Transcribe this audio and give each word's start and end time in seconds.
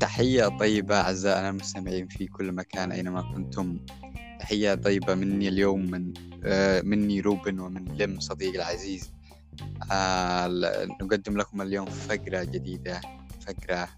تحية 0.00 0.48
طيبة 0.48 1.00
أعزائنا 1.00 1.50
المستمعين 1.50 2.06
في 2.06 2.26
كل 2.26 2.52
مكان 2.52 2.92
أينما 2.92 3.22
كنتم. 3.22 3.78
تحية 4.40 4.74
طيبة 4.74 5.14
مني 5.14 5.48
اليوم 5.48 5.90
من 5.90 6.12
آه، 6.44 6.82
مني 6.82 7.20
روبن 7.20 7.60
ومن 7.60 7.84
لم 7.84 8.20
صديقي 8.20 8.56
العزيز. 8.56 9.10
آه، 9.92 10.46
نقدم 11.02 11.36
لكم 11.36 11.62
اليوم 11.62 11.86
فقرة 11.86 12.44
جديدة 12.44 13.00
فقرة 13.46 13.88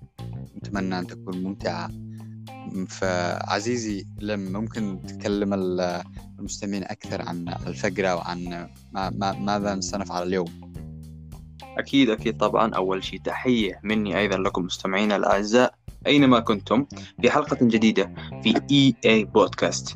نتمنى 0.56 0.98
أن 0.98 1.06
تكون 1.06 1.42
ممتعة. 1.42 1.90
فعزيزي 2.88 4.06
لم 4.20 4.52
ممكن 4.52 5.00
تكلم 5.06 5.54
المستمعين 6.38 6.84
أكثر 6.84 7.22
عن 7.22 7.48
الفقرة 7.66 8.14
وعن 8.14 8.68
ما 8.92 9.10
ما 9.10 9.32
ماذا 9.32 9.80
سنفعل 9.80 10.22
اليوم؟ 10.22 10.63
أكيد 11.78 12.10
أكيد 12.10 12.36
طبعا. 12.36 12.74
أول 12.74 13.04
شيء 13.04 13.20
تحية 13.20 13.80
مني 13.82 14.18
أيضا 14.18 14.36
لكم 14.36 14.62
مستمعينا 14.64 15.16
الأعزاء 15.16 15.74
أينما 16.06 16.40
كنتم 16.40 16.86
في 17.22 17.30
حلقة 17.30 17.56
جديدة 17.60 18.14
في 18.42 18.54
إي 18.70 18.94
اي 19.04 19.24
بودكاست. 19.24 19.94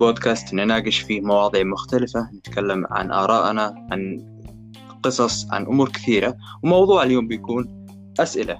بودكاست 0.00 0.54
نناقش 0.54 0.98
فيه 0.98 1.20
مواضيع 1.20 1.62
مختلفة 1.62 2.30
نتكلم 2.34 2.86
عن 2.90 3.10
آرائنا 3.12 3.86
عن 3.90 4.26
قصص 5.02 5.46
عن 5.50 5.66
أمور 5.66 5.88
كثيرة 5.88 6.36
وموضوع 6.62 7.02
اليوم 7.02 7.28
بيكون 7.28 7.86
أسئلة. 8.20 8.58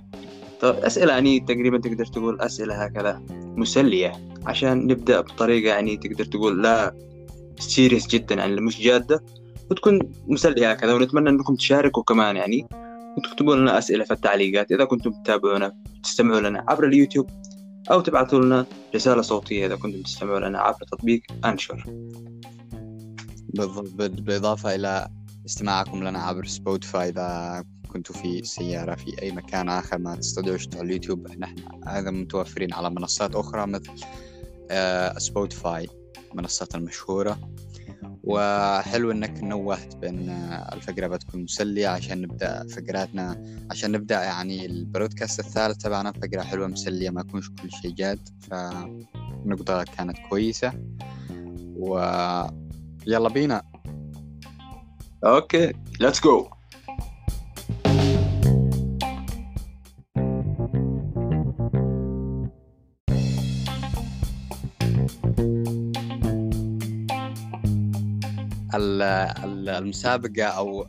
طيب 0.61 0.75
أسئلة 0.75 1.13
يعني 1.13 1.41
تقريبا 1.41 1.79
تقدر 1.79 2.07
تقول 2.07 2.41
أسئلة 2.41 2.85
هكذا 2.85 3.23
مسلية 3.31 4.13
عشان 4.47 4.87
نبدأ 4.87 5.21
بطريقة 5.21 5.69
يعني 5.69 5.97
تقدر 5.97 6.25
تقول 6.25 6.63
لا 6.63 6.95
سيريس 7.59 8.07
جدا 8.07 8.35
يعني 8.35 8.61
مش 8.61 8.81
جادة. 8.81 9.25
وتكون 9.71 9.99
مسلية 10.27 10.71
هكذا 10.71 10.95
ونتمنى 10.95 11.31
أنكم 11.31 11.57
تشاركوا 11.57 12.03
كمان 12.03 12.37
يعني 12.37 12.69
وتكتبوا 13.19 13.57
لنا 13.57 13.79
أسئلة 13.79 14.05
في 14.05 14.11
التعليقات. 14.11 14.73
إذا 14.73 14.85
كنتم 14.85 15.11
تتابعونا 15.23 15.73
تستمعوا 16.03 16.41
لنا 16.41 16.65
عبر 16.69 16.87
اليوتيوب 16.87 17.31
أو 17.91 18.01
تبعثوا 18.01 18.41
لنا 18.41 18.67
رسالة 18.95 19.23
صوتية 19.23 19.67
إذا 19.67 19.77
كنتم 19.77 20.03
تستمعوا 20.03 20.41
لنا 20.41 20.59
عبر 20.59 20.79
تطبيق 20.93 21.23
أنشر. 21.45 21.85
بالإضافة 23.55 24.75
إلى 24.75 25.09
استماعكم 25.47 26.05
لنا 26.05 26.19
عبر 26.19 26.47
سبوتيفاي 26.47 27.09
إذا 27.09 27.65
كنتوا 27.89 28.15
في 28.15 28.45
سيارة 28.45 28.95
في 28.95 29.23
أي 29.23 29.33
مكان 29.33 29.69
آخر 29.69 29.99
ما 29.99 30.17
تستطيعوش 30.17 30.69
على 30.75 30.83
اليوتيوب 30.83 31.29
نحن 31.39 31.57
أيضا 31.89 32.11
متوفرين 32.11 32.75
على 32.75 32.91
منصات 32.91 33.35
أخرى 33.35 33.67
مثل 33.67 33.93
سبوتيفاي 35.21 35.89
منصات 36.35 36.75
المشهورة. 36.75 37.39
وحلو 38.27 39.11
إنك 39.11 39.43
نوهت 39.43 39.97
بأن 39.97 40.29
الفقرة 40.73 41.07
بتكون 41.07 41.43
مسلية 41.43 41.89
عشان 41.89 42.23
نبدأ 42.23 42.67
فقراتنا 42.67 43.43
عشان 43.71 43.93
نبدأ 43.93 44.23
يعني 44.23 44.67
البودكاست 44.67 45.41
الثالث 45.41 45.77
تبعنا 45.77 46.13
فقرة 46.13 46.43
حلوة 46.43 46.67
مسلية 46.67 47.11
ما 47.11 47.21
يكونش 47.21 47.51
كل 47.51 47.71
شيء 47.71 47.91
جاد 47.91 48.29
فنقطة 48.51 49.85
كانت 49.85 50.17
كويسة. 50.31 50.73
ويلا 51.77 53.29
بينا. 53.29 53.63
okay 55.25 55.73
let's 56.01 56.23
go 56.25 56.49
المسابقة 68.77 70.45
أو 70.45 70.87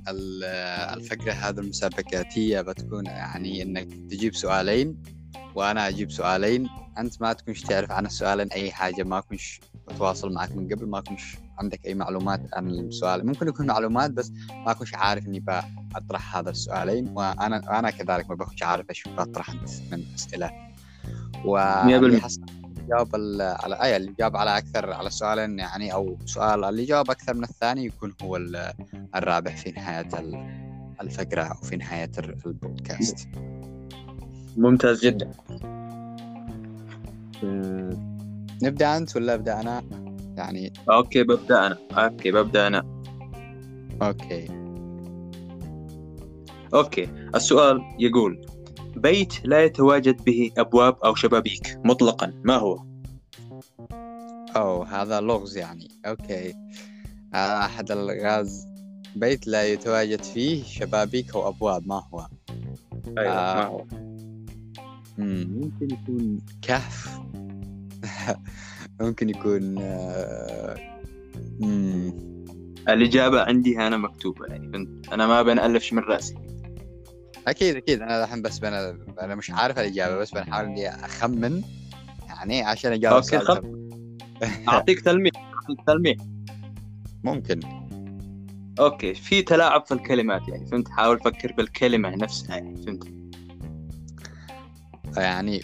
الفقرة 0.97 1.31
هذه 1.31 1.59
المسابقاتية 1.59 2.61
بتكون 2.61 3.05
يعني 3.05 3.61
إنك 3.63 3.87
تجيب 4.09 4.35
سؤالين 4.35 5.03
وأنا 5.55 5.87
أجيب 5.87 6.11
سؤالين. 6.11 6.69
أنت 6.97 7.21
ما 7.21 7.33
تكونش 7.33 7.61
تعرف 7.61 7.91
عن 7.91 8.05
السؤالين 8.05 8.47
أي 8.47 8.71
حاجة 8.71 9.03
ما 9.03 9.19
كنش 9.19 9.59
أتواصل 9.89 10.33
معك 10.33 10.51
من 10.51 10.73
قبل 10.73 10.87
ما 10.87 11.01
كنش 11.01 11.35
عندك 11.59 11.85
أي 11.85 11.93
معلومات 11.93 12.41
عن 12.53 12.69
السؤال. 12.69 13.25
ممكن 13.25 13.47
يكون 13.47 13.65
معلومات 13.65 14.11
بس 14.11 14.31
ما 14.65 14.73
كنش 14.73 14.93
عارف 14.93 15.27
إني 15.27 15.43
بطرح 15.95 16.37
هذا 16.37 16.49
السؤالين 16.49 17.07
وأنا 17.07 17.79
أنا 17.79 17.89
كذلك 17.89 18.29
ما 18.29 18.35
بكونش 18.35 18.63
عارف 18.63 18.89
إيش 18.89 19.03
بطرح 19.17 19.49
أنت 19.49 19.69
من 19.91 20.03
أسئلة. 20.15 20.51
و 21.45 21.83
جاوب 22.89 23.15
على 23.41 23.83
أي 23.83 23.97
اللي 23.97 24.13
جاوب 24.19 24.37
على 24.37 24.57
أكثر 24.57 24.93
على 24.93 25.09
سؤال 25.09 25.59
يعني 25.59 25.93
أو 25.93 26.17
سؤال 26.25 26.63
اللي 26.63 26.85
جاوب 26.85 27.11
أكثر 27.11 27.33
من 27.33 27.43
الثاني 27.43 27.85
يكون 27.85 28.13
هو 28.23 28.39
الرابح 29.15 29.57
في 29.57 29.71
نهاية 29.71 30.09
الفقرة 31.01 31.41
أو 31.41 31.55
في 31.55 31.75
نهاية 31.77 32.11
البودكاست. 32.45 33.27
ممتاز 34.57 35.05
جدا. 35.05 35.31
نبدأ 38.63 38.97
أنت 38.97 39.15
ولا 39.15 39.33
أبدأ 39.33 39.61
أنا؟ 39.61 39.83
يعني 40.37 40.73
okay 40.89 41.23
ببدأ 41.23 41.67
أنا. 41.67 41.77
okay 41.91 42.31
ببدأ 42.31 42.67
أنا. 42.67 43.01
okay. 44.01 44.47
okay 46.73 47.09
السؤال 47.35 47.81
يقول 47.99 48.45
بيت 48.97 49.45
لا 49.45 49.63
يتواجد 49.63 50.23
به 50.23 50.51
أبواب 50.57 50.97
أو 51.05 51.15
شبابيك 51.15 51.79
مطلقا. 51.85 52.33
ما 52.43 52.55
هو؟ 52.55 52.83
أوه 54.55 55.01
هذا 55.01 55.21
لغز 55.21 55.57
يعني. 55.57 55.87
أوكي. 56.05 56.53
أحد 57.33 57.91
الغاز. 57.91 58.67
بيت 59.15 59.47
لا 59.47 59.67
يتواجد 59.67 60.23
فيه 60.23 60.63
شبابيك 60.63 61.35
أو 61.35 61.47
أبواب. 61.47 61.87
ما 61.87 62.03
هو؟ 62.13 62.27
أيوة 63.17 63.33
آه. 63.33 63.55
ما 63.55 63.65
هو؟ 63.65 63.85
ممكن 65.17 65.87
يكون 65.91 66.39
كهف. 66.61 67.19
ممكن 69.01 69.29
يكون 69.29 69.77
آه... 69.79 70.77
الإجابة 72.89 73.41
عندي 73.41 73.77
هنا 73.77 73.97
مكتوبة 73.97 74.45
يعني 74.45 74.87
أنا 75.11 75.27
ما 75.27 75.41
بنألفش 75.41 75.93
من 75.93 76.01
رأسي. 76.01 76.35
أكيد 77.47 77.75
أكيد. 77.75 78.01
أنا 78.01 78.23
الحين 78.23 78.41
بس 78.41 78.59
بنا 78.59 78.97
أنا 79.21 79.35
مش 79.35 79.51
عارف 79.51 79.79
الإجابة 79.79 80.17
بس 80.17 80.31
بنحاول 80.31 80.65
إني 80.65 80.89
أخمن. 80.89 81.61
يعني 82.27 82.63
عشان 82.63 82.91
اجاوب 82.91 83.15
okay 83.15 83.39
خم... 83.39 83.87
أعطيك 84.69 84.99
تلميح 84.99 85.31
تلميح. 85.87 86.17
ممكن. 87.23 87.59
okay 88.79 89.13
في 89.13 89.41
تلاعب 89.41 89.85
في 89.85 89.93
الكلمات 89.93 90.47
يعني 90.47 90.67
فهمت؟ 90.67 90.89
حاول 90.89 91.19
فكر 91.19 91.53
بالكلمة 91.53 92.09
نفسها 92.09 92.55
يعني 92.55 92.83
فهمت؟ 92.83 93.07
يعني 95.17 95.61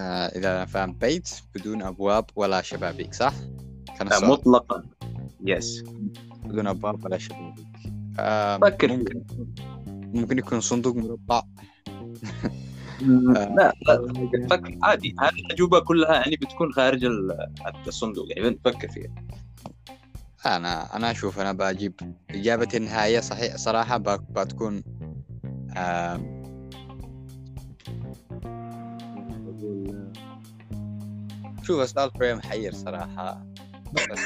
آه 0.00 0.26
إذا 0.26 0.56
أنا 0.56 0.64
فاهم 0.64 0.92
بيت 0.92 1.30
بدون 1.54 1.82
أبواب 1.82 2.24
ولا 2.36 2.62
شبابيك 2.62 3.14
صح؟ 3.14 3.34
كان 3.98 4.06
السؤال. 4.06 4.30
مطلقا. 4.30 4.82
yes 5.44 5.84
بدون 6.44 6.66
أبواب 6.66 7.04
ولا 7.04 7.18
شبابيك. 7.18 7.66
آه 8.18 8.58
فكر 8.58 8.92
ممكن. 8.92 9.24
ممكن 10.14 10.38
يكون 10.38 10.60
صندوق 10.60 10.96
مربع. 10.96 11.42
لا 13.00 13.72
لا 13.88 14.02
عادي 14.82 15.14
هذه 15.20 15.40
الأجوبة 15.46 15.80
كلها 15.80 16.14
يعني 16.14 16.36
بتكون 16.36 16.72
خارج 16.72 17.04
الصندوق 17.86 18.26
يعني 18.28 18.50
بنفكر 18.50 18.88
فيها. 18.88 19.10
أنا 20.46 20.96
أنا 20.96 21.10
أشوف 21.10 21.38
أنا 21.38 21.52
بجيب 21.52 21.92
إجابة 22.30 22.68
النهائية 22.74 23.20
صحيح 23.20 23.56
صراحة 23.56 23.98
بتكون 24.30 24.82
آه 25.76 26.20
شوف 31.62 31.80
السؤال 31.80 32.10
شوية 32.18 32.34
محير 32.34 32.72
صراحة. 32.72 33.46
بس. 34.10 34.18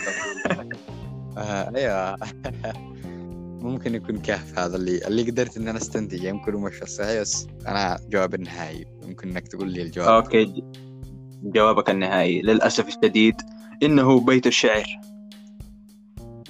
آه 1.39 1.73
أيوه. 1.77 2.17
ممكن 3.63 3.95
يكون 3.95 4.19
كهف 4.19 4.59
هذا 4.59 4.77
اللي 4.77 5.07
اللي 5.07 5.31
قدرت 5.31 5.57
إن 5.57 5.69
أنا 5.69 5.79
استنتج 5.79 6.25
يمكن 6.25 6.55
مش 6.55 6.83
الصحيح 6.83 7.21
بس 7.21 7.47
أنا 7.67 7.99
جواب 8.09 8.35
النهائي. 8.35 8.87
ممكن 9.03 9.29
إنك 9.29 9.49
تقول 9.49 9.71
لي 9.71 9.83
الجواب. 9.83 10.09
أوكي. 10.09 10.63
جوابك 11.43 11.91
النهائي. 11.91 12.43
للأسف 12.43 12.89
الشديد 12.89 13.35
إنه 13.83 14.21
بيت 14.21 14.47
الشعر. 14.47 15.01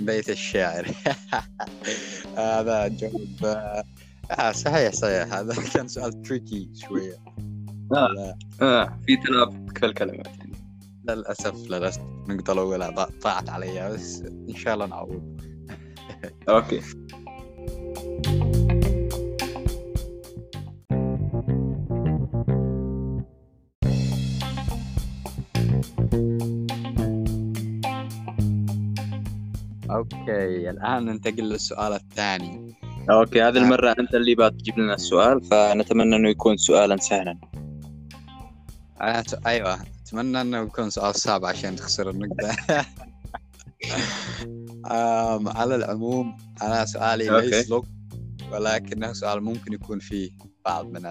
بيت 0.00 0.31
الشاعر 0.31 0.87
هذا 2.37 2.88
جواب. 2.88 3.83
آه 4.31 4.53
صحيح 4.53 4.93
صحيح. 4.93 5.35
هذا 5.35 5.55
كان 5.75 5.88
سؤال 5.88 6.23
تريكي 6.23 6.71
شوية. 6.75 7.17
آه. 7.93 8.38
آه. 8.62 8.99
في 9.06 9.17
تلعب 9.17 9.79
في 9.79 9.87
الكلمات. 9.87 10.29
للأسف 11.09 11.71
للاسف 11.71 12.03
النقطه 12.29 12.53
الاولى 12.53 13.09
ضاعت 13.23 13.49
علي 13.49 13.91
بس 13.91 14.23
إن 14.49 14.55
شاء 14.55 14.75
الله 14.75 14.87
نعوض. 14.87 15.38
okay 16.49 16.81
okay 29.91 30.71
الآن 30.70 31.05
ننتقل 31.05 31.43
للسؤال 31.43 31.93
الثاني. 31.93 32.75
okay 33.11 33.43
هذه 33.43 33.59
المرة 33.59 33.94
أنت 33.99 34.14
اللي 34.14 34.35
بتجيب 34.35 34.79
لنا 34.79 34.94
السؤال 34.94 35.44
فنتمنى 35.44 36.17
إنه 36.17 36.29
يكون 36.29 36.56
سؤالا 36.56 36.97
سهلا. 36.97 37.38
أنا 39.00 39.23
ت... 39.23 39.47
أيوه 39.47 39.79
أتمنى 40.06 40.41
إنه 40.41 40.59
يكون 40.59 40.91
سؤال 40.91 41.14
صعب 41.14 41.44
عشان 41.44 41.76
تخسر 41.76 42.11
النقطة. 42.11 42.50
آم، 43.85 44.68
على 45.47 45.75
العموم 45.75 46.37
أنا 46.63 46.85
سؤالي 46.85 47.31
okay. 47.31 47.47
ليس 47.47 47.71
لغز 47.71 47.89
ولكنه 48.53 49.13
سؤال 49.13 49.43
ممكن 49.43 49.73
يكون 49.73 49.99
فيه 49.99 50.31
بعض 50.65 50.87
من. 50.87 51.03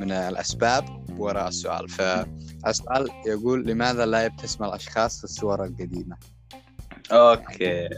من 0.00 0.12
الأسباب 0.12 1.04
وراء 1.18 1.48
السؤال 1.48 1.88
فالسؤال 1.88 3.08
يقول 3.26 3.66
لماذا 3.66 4.06
لا 4.06 4.24
يبتسم 4.24 4.64
الأشخاص 4.64 5.18
في 5.18 5.24
الصور 5.24 5.64
القديمة؟ 5.64 6.16
أوكي 7.12 7.88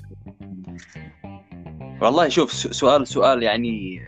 والله 2.00 2.28
شوف 2.28 2.52
سؤال 2.52 3.06
سؤال 3.06 3.42
يعني 3.42 4.00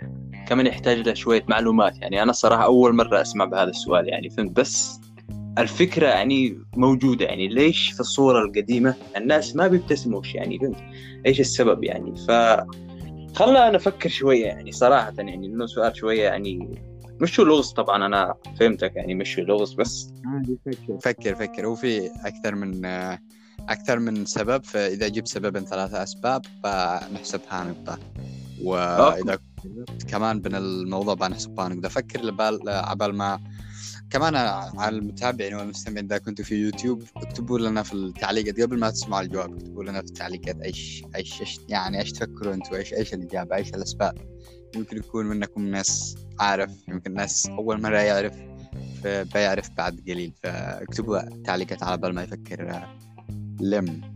كمان 0.48 0.66
يحتاج 0.66 0.98
له 0.98 1.14
شوية 1.14 1.44
معلومات 1.48 1.98
يعني 1.98 2.22
أنا 2.22 2.30
الصراحة 2.30 2.64
أول 2.64 2.94
مرة 2.94 3.20
أسمع 3.20 3.44
بهذا 3.44 3.70
السؤال 3.70 4.08
يعني 4.08 4.30
فهمت 4.30 4.56
بس 4.56 5.00
الفكرة 5.58 6.06
يعني 6.06 6.58
موجودة 6.76 7.24
يعني 7.24 7.48
ليش 7.48 7.92
في 7.92 8.00
الصورة 8.00 8.42
القديمة 8.42 8.94
الناس 9.16 9.56
ما 9.56 9.66
بيبتسموش 9.66 10.34
يعني 10.34 10.58
فهمت 10.58 10.76
إيش 11.26 11.40
السبب 11.40 11.84
يعني؟ 11.84 12.16
ف 12.16 12.30
خلنا 13.34 13.70
نفكر 13.70 14.08
شوية 14.08 14.46
يعني 14.46 14.72
صراحة 14.72 15.12
يعني 15.18 15.46
إنه 15.46 15.66
سؤال 15.66 15.96
شوية 15.96 16.22
يعني 16.22 16.82
مش 17.20 17.40
هو 17.40 17.46
لغز 17.46 17.72
طبعا 17.72 18.06
أنا 18.06 18.34
فهمتك 18.60 18.96
يعني 18.96 19.14
مش 19.14 19.38
هو 19.38 19.44
لغز 19.44 19.74
بس. 19.74 20.12
فكر 21.02 21.34
فكر. 21.34 21.66
وفي 21.66 22.10
أكثر 22.24 22.54
من 22.54 22.84
أكثر 23.68 23.98
من 23.98 24.24
سبب 24.24 24.64
فإذا 24.64 25.08
جبت 25.08 25.28
سبب 25.28 25.58
ثلاثة 25.58 26.02
أسباب 26.02 26.42
فنحسبها 26.64 27.64
نقطة 27.64 27.98
وإذا 28.62 29.38
كمان 30.08 30.40
بين 30.40 30.54
الموضوع 30.54 31.14
بنحسبها 31.14 31.68
نقطة 31.68 31.88
فكر 31.88 32.20
لبال 32.20 32.68
عبال 32.68 33.14
ما 33.14 33.40
كمان 34.14 34.36
على 34.78 34.96
المتابعين 34.96 35.54
والمستمعين 35.54 36.04
إذا 36.04 36.18
كنتوا 36.18 36.44
في 36.44 36.54
يوتيوب 36.54 37.02
اكتبوا 37.16 37.58
لنا 37.58 37.82
في 37.82 37.92
التعليقات 37.92 38.60
قبل 38.60 38.78
ما 38.78 38.90
تسمعوا 38.90 39.22
الجواب 39.22 39.54
اكتبوا 39.54 39.84
لنا 39.84 40.00
في 40.00 40.06
التعليقات 40.06 40.60
إيش 40.60 41.04
إيش 41.16 41.40
إيش 41.40 41.60
يعني 41.68 42.00
إيش 42.00 42.12
تفكروا 42.12 42.54
أنتوا؟ 42.54 42.76
إيش 42.76 42.94
إيش 42.94 43.14
الإجابة؟ 43.14 43.56
إيش 43.56 43.68
الأسباب؟ 43.68 44.18
يمكن 44.76 44.96
يكون 44.96 45.26
منكم 45.26 45.66
ناس 45.66 46.16
عارف 46.40 46.70
يمكن 46.88 47.14
ناس 47.14 47.46
أول 47.46 47.82
مرة 47.82 47.98
يعرف 47.98 48.34
فبيعرف 49.04 49.70
بعد 49.70 50.00
قليل 50.08 50.32
فاكتبوا 50.42 51.42
تعليقات 51.44 51.82
على 51.82 51.98
بال 51.98 52.14
ما 52.14 52.22
يفكر 52.22 52.70
آه، 52.70 52.98
لم. 53.60 54.13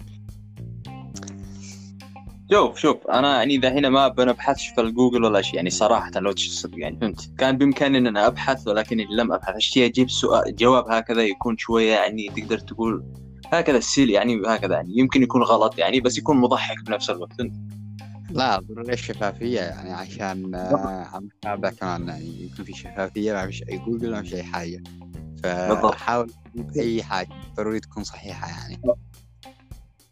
شوف 2.51 2.79
شوف 2.79 3.07
أنا 3.07 3.37
يعني 3.37 3.55
إذا 3.55 3.73
هنا 3.73 3.89
ما 3.89 4.09
بنبحثش 4.09 4.69
في 4.69 4.81
الجوجل 4.81 5.25
ولا 5.25 5.43
شيء 5.43 5.57
يعني 5.57 5.71
صراحة 5.71 6.11
لو 6.17 6.31
الصدق 6.31 6.79
يعني 6.79 6.99
فهمت. 7.01 7.31
كان 7.39 7.59
بإمكاني 7.59 7.99
إن 7.99 8.07
أنا 8.07 8.27
أبحث 8.27 8.69
ولكني 8.69 9.07
لم 9.11 9.33
أبحث. 9.33 9.57
اشتي 9.57 9.87
أجيب 9.87 10.11
سؤال؟ 10.11 10.57
جواب 10.57 10.91
هكذا 10.91 11.23
يكون 11.23 11.59
شوية 11.59 11.93
يعني 11.93 12.29
تقدر 12.29 12.59
تقول 12.59 13.05
هكذا 13.53 13.79
silly 13.79 14.11
يعني 14.11 14.43
هكذا 14.47 14.75
يعني. 14.75 14.99
يمكن 14.99 15.23
يكون 15.23 15.43
غلط 15.43 15.79
يعني 15.79 16.01
بس 16.01 16.19
يكون 16.19 16.37
مضحك 16.37 16.85
بنفس 16.87 17.11
الوقت 17.11 17.33
فهمت؟ 17.33 17.53
لا 18.31 18.61
ضروري 18.61 18.93
الشفافية 18.93 19.61
يعني 19.61 19.93
عشان 19.93 20.55
آه، 20.55 21.23
عم 21.45 21.69
كمان 21.71 22.09
يعني 22.09 22.45
يكون 22.45 22.65
في 22.65 22.73
شفافية 22.73 23.33
ما 23.33 23.47
فيش 23.47 23.63
أي 23.63 23.79
جوجل 23.79 24.11
ما 24.11 24.23
فيش 24.23 24.35
أي 24.35 24.43
حاجة. 24.43 24.83
فحاول 25.45 26.31
أي 26.77 27.03
حاجة 27.03 27.29
ضروري 27.57 27.81
تكون 27.81 28.05
صحيحة 28.05 28.49
يعني. 28.49 28.81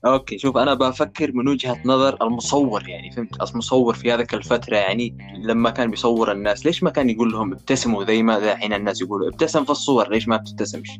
okay 0.06 0.38
شوف 0.38 0.56
أنا 0.56 0.74
بفكر 0.74 1.32
من 1.32 1.48
وجهة 1.48 1.82
نظر 1.84 2.26
المصور 2.26 2.88
يعني 2.88 3.10
فهمت؟ 3.10 3.50
المصور 3.50 3.94
في 3.94 4.12
هذيك 4.12 4.34
الفترة 4.34 4.76
يعني 4.76 5.18
لما 5.42 5.70
كان 5.70 5.90
بيصور 5.90 6.32
الناس 6.32 6.66
ليش 6.66 6.82
ما 6.82 6.90
كان 6.90 7.10
يقول 7.10 7.32
لهم 7.32 7.52
ابتسموا 7.52 8.04
زي 8.04 8.22
ما 8.22 8.52
الحين 8.52 8.72
الناس 8.72 9.00
يقولوا؟ 9.00 9.28
ابتسم 9.28 9.64
في 9.64 9.70
الصور 9.70 10.10
ليش 10.10 10.28
ما 10.28 10.36
بتبتسمش؟ 10.36 10.90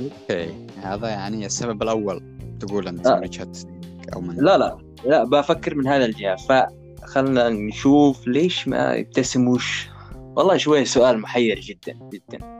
okay. 0.00 0.66
هذا 0.82 1.08
يعني 1.08 1.46
السبب 1.46 1.82
الأول 1.82 2.22
تقول 2.60 2.88
أنت 2.88 3.06
آه. 3.06 3.16
من 3.16 3.22
وجهة 3.22 3.44
نظرك 3.44 4.14
أو 4.14 4.20
من 4.20 4.36
لا 4.36 4.58
لا 4.58 4.78
لا 5.04 5.24
بفكر 5.24 5.74
من 5.74 5.86
هذا 5.86 6.04
الجهة. 6.04 6.36
فخلنا 6.36 7.48
نشوف 7.48 8.26
ليش 8.26 8.68
ما 8.68 8.94
يبتسموش. 8.94 9.88
والله 10.36 10.56
شوية 10.56 10.84
سؤال 10.84 11.18
محير 11.18 11.60
جدا 11.60 11.98
جدا. 12.12 12.59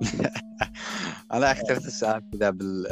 أنا 1.32 1.52
اخترت 1.52 1.86
السؤال 1.86 2.22
كذا 2.32 2.50
بال 2.50 2.86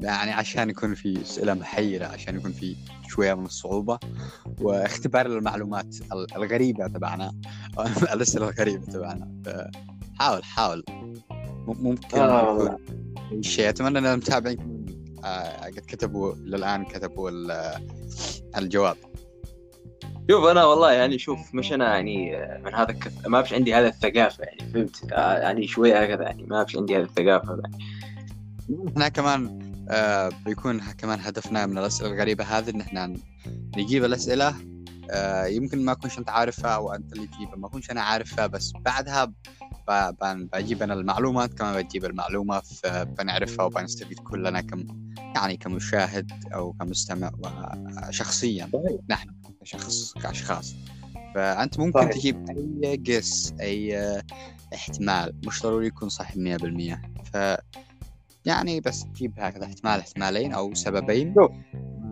يعني 0.00 0.32
عشان 0.32 0.70
يكون 0.70 0.94
في 0.94 1.22
أسئلة 1.22 1.54
محيرة 1.54 2.06
عشان 2.06 2.36
يكون 2.36 2.52
في 2.52 2.76
شوية 3.08 3.34
من 3.34 3.44
الصعوبة 3.44 3.98
واختبار 4.60 5.26
المعلومات 5.26 5.96
ال- 6.12 6.34
الغريبة 6.36 6.86
تبعنا. 6.86 7.32
الأسئلة 8.14 8.48
الغريبة 8.48 8.86
تبعنا. 8.86 9.40
حاول 10.18 10.44
حاول. 10.44 10.84
ممكن 11.66 12.18
آه. 12.18 12.78
شيء. 13.40 13.68
أتمنى 13.68 13.98
أن 13.98 14.06
المتابعين 14.06 14.84
آه، 15.24 15.66
قد 15.66 15.82
كتبوا 15.86 16.34
للآن 16.34 16.84
كتبوا 16.84 17.30
ال- 17.30 17.80
الجواب. 18.56 18.96
شوف 20.30 20.44
أنا 20.44 20.64
والله 20.64 20.92
يعني 20.92 21.18
شوف 21.18 21.54
مش 21.54 21.72
أنا 21.72 21.94
يعني 21.94 22.36
من 22.64 22.74
هذا 22.74 22.90
الكث... 22.90 23.26
ما 23.26 23.42
فيش 23.42 23.52
عندي 23.52 23.74
هذا 23.74 23.88
الثقافة 23.88 24.44
يعني 24.44 24.72
فهمت؟ 24.72 25.12
آه، 25.12 25.38
يعني 25.38 25.66
شوية 25.66 26.02
هكذا 26.02 26.22
يعني 26.22 26.42
ما 26.42 26.64
فيش 26.64 26.76
عندي 26.76 26.96
هذه 26.96 27.02
الثقافة 27.02 27.60
يعني. 27.62 27.84
إحنا 28.88 29.08
كمان 29.08 29.64
آه 29.90 30.30
بيكون 30.46 30.80
كمان 30.80 31.20
هدفنا 31.20 31.66
من 31.66 31.78
الأسئلة 31.78 32.10
الغريبة 32.10 32.44
هذه 32.44 32.70
إن 32.70 32.80
إحنا 32.80 33.16
نجيب 33.76 34.04
الأسئلة 34.04 34.54
آه 35.10 35.44
يمكن 35.44 35.84
ما 35.84 35.94
كنش 35.94 36.18
أنت 36.18 36.30
عارفها 36.30 36.70
أو 36.70 36.92
أنت 36.92 37.12
اللي 37.12 37.26
تجيبها 37.26 37.56
ما 37.56 37.68
كنش 37.68 37.90
أنا 37.90 38.00
عارفها 38.02 38.46
بس 38.46 38.72
بعدها 38.80 39.32
بجيب 40.52 40.82
أنا 40.82 40.94
المعلومات 40.94 41.54
كمان 41.54 41.82
بجيب 41.82 42.04
المعلومة 42.04 42.60
فبنعرفها 42.60 43.64
وبنستفيد 43.64 44.18
كلنا 44.18 44.60
كم 44.60 44.86
يعني 45.34 45.56
كمشاهد 45.56 46.32
أو 46.54 46.72
كمستمع 46.72 47.30
وشخصيا 48.08 48.70
نحن. 49.10 49.43
كشخص 49.64 50.12
كأشخاص. 50.12 50.74
فأنت 51.34 51.78
ممكن 51.78 52.00
صحيح. 52.00 52.12
تجيب 52.12 52.50
أي 52.50 52.96
قس 52.96 53.54
أي 53.60 53.98
آه، 53.98 54.22
احتمال. 54.74 55.34
مش 55.46 55.62
ضروري 55.62 55.86
يكون 55.86 56.08
صحيح 56.08 56.36
100% 56.36 57.00
ف 57.32 57.56
يعني 58.44 58.80
بس 58.80 59.04
تجيب 59.04 59.32
هكذا 59.38 59.64
احتمال 59.64 60.00
احتمالين 60.00 60.52
أو 60.52 60.74
سببين. 60.74 61.34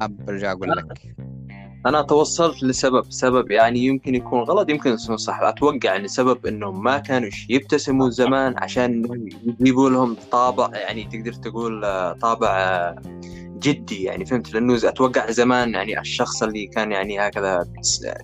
ما 0.00 0.06
برجع 0.06 0.52
أقول 0.52 0.70
لك. 0.70 1.16
أنا 1.86 2.02
توصلت 2.02 2.62
لسبب 2.62 3.04
سبب 3.08 3.50
يعني 3.50 3.78
يمكن 3.78 4.14
يكون 4.14 4.40
غلط 4.40 4.70
يمكن 4.70 4.90
يكون 4.90 5.16
صح. 5.16 5.40
أتوقع 5.40 5.96
أن 5.96 6.08
سبب 6.08 6.46
أنهم 6.46 6.82
ما 6.82 6.98
كانوا 6.98 7.30
يبتسموا 7.48 8.10
زمان 8.10 8.54
عشان 8.58 9.02
يجيبوا 9.60 9.90
لهم 9.90 10.16
طابع 10.30 10.70
يعني 10.74 11.04
تقدر 11.04 11.32
تقول 11.32 11.84
آه، 11.84 12.12
طابع 12.12 12.48
آه، 12.48 13.02
جدي 13.62 14.02
يعني 14.02 14.26
فهمت؟ 14.26 14.54
لأنه 14.54 14.76
ز- 14.76 14.84
أتوقع 14.84 15.30
زمان 15.30 15.74
يعني 15.74 16.00
الشخص 16.00 16.42
اللي 16.42 16.66
كان 16.66 16.92
يعني 16.92 17.18
هكذا 17.20 17.64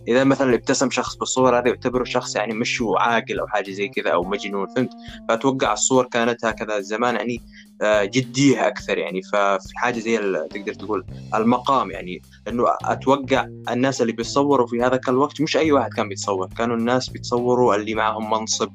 إذا 0.09 0.25
مثلا 0.25 0.54
ابتسم 0.54 0.90
شخص 0.90 1.16
بالصورة 1.16 1.59
هذه 1.61 1.68
يعتبره 1.68 2.04
شخص 2.04 2.37
يعني 2.37 2.54
مش 2.54 2.83
عاقل 2.99 3.38
أو 3.40 3.47
حاجة 3.47 3.71
زي 3.71 3.88
كذا 3.88 4.11
أو 4.11 4.23
مجنون 4.23 4.66
فهمت؟ 4.76 4.90
فأتوقع 5.28 5.73
الصور 5.73 6.04
كانت 6.04 6.45
هكذا 6.45 6.80
زمان 6.80 7.14
يعني 7.16 7.40
آه، 7.83 8.04
جدية 8.04 8.66
أكثر 8.66 8.99
يعني 8.99 9.23
ففي 9.23 9.68
حاجة 9.76 9.99
زي 9.99 10.18
تقدر 10.50 10.75
تقول 10.75 11.04
المقام 11.35 11.90
يعني. 11.90 12.23
لأنه 12.47 12.64
أتوقع 12.85 13.47
الناس 13.71 14.02
اللي 14.02 14.12
بيتصوروا 14.12 14.66
في 14.66 14.83
هذاك 14.83 15.09
الوقت 15.09 15.40
مش 15.40 15.57
أي 15.57 15.73
واحد 15.73 15.90
كان 15.95 16.09
بيتصور 16.09 16.49
كانوا 16.59 16.76
الناس 16.76 17.09
بيتصوروا 17.09 17.75
اللي 17.75 17.95
معهم 17.95 18.30
منصب 18.30 18.73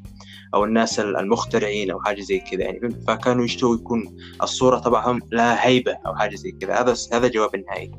أو 0.54 0.66
الناس 0.66 1.00
المخترعين 1.00 1.92
أو 1.92 2.02
حاجة 2.02 2.22
زي 2.22 2.40
كذا. 2.40 2.62
يعني؟ 2.64 2.80
فكانوا 3.08 3.46
يشتوا 3.46 3.76
يكون 3.76 4.18
الصورة 4.44 4.80
تبعهم 4.80 5.20
لها 5.32 5.66
هيبة 5.68 5.98
أو 6.06 6.16
حاجة 6.16 6.36
زي 6.36 6.52
كذا. 6.52 6.82
هذا 6.82 6.96
هذا 7.14 7.28
جواب 7.28 7.56
النهائي. 7.56 7.92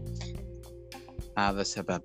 هذا 1.39 1.63
سبب. 1.63 2.03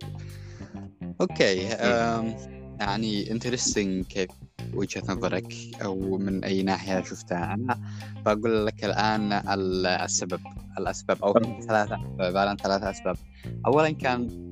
okay 1.22 1.68
أم 1.74 2.36
يعني 2.80 3.32
interesting 3.32 4.06
كيف 4.06 4.30
وجهة 4.74 5.04
نظرك 5.10 5.54
أو 5.84 6.18
من 6.18 6.44
أي 6.44 6.64
ناحية 6.64 7.04
شفتها. 7.04 7.54
أنا 7.54 7.80
بقول 8.26 8.66
لك 8.66 8.86
الآن 8.86 9.34
ال- 9.34 9.86
السبب. 9.86 10.40
الأسباب. 10.78 11.24
أو 11.24 11.34
في 11.34 11.62
ثلاثة. 11.68 11.96
عن 12.20 12.58
أسباب. 12.90 13.16
اولا 13.66 13.90
كان 13.90 14.49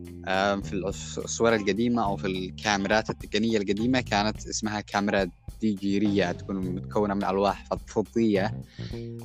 في 0.63 0.73
الصور 1.17 1.55
القديمة 1.55 2.03
أو 2.05 2.17
في 2.17 2.27
الكاميرات 2.27 3.09
التقنية 3.09 3.57
القديمة 3.57 4.01
كانت 4.01 4.47
اسمها 4.47 4.81
كاميرا 4.81 5.27
ديجيرية 5.61 6.31
تكون 6.31 6.55
متكونة 6.55 7.13
من 7.13 7.23
ألواح 7.23 7.65
فضية 7.87 8.61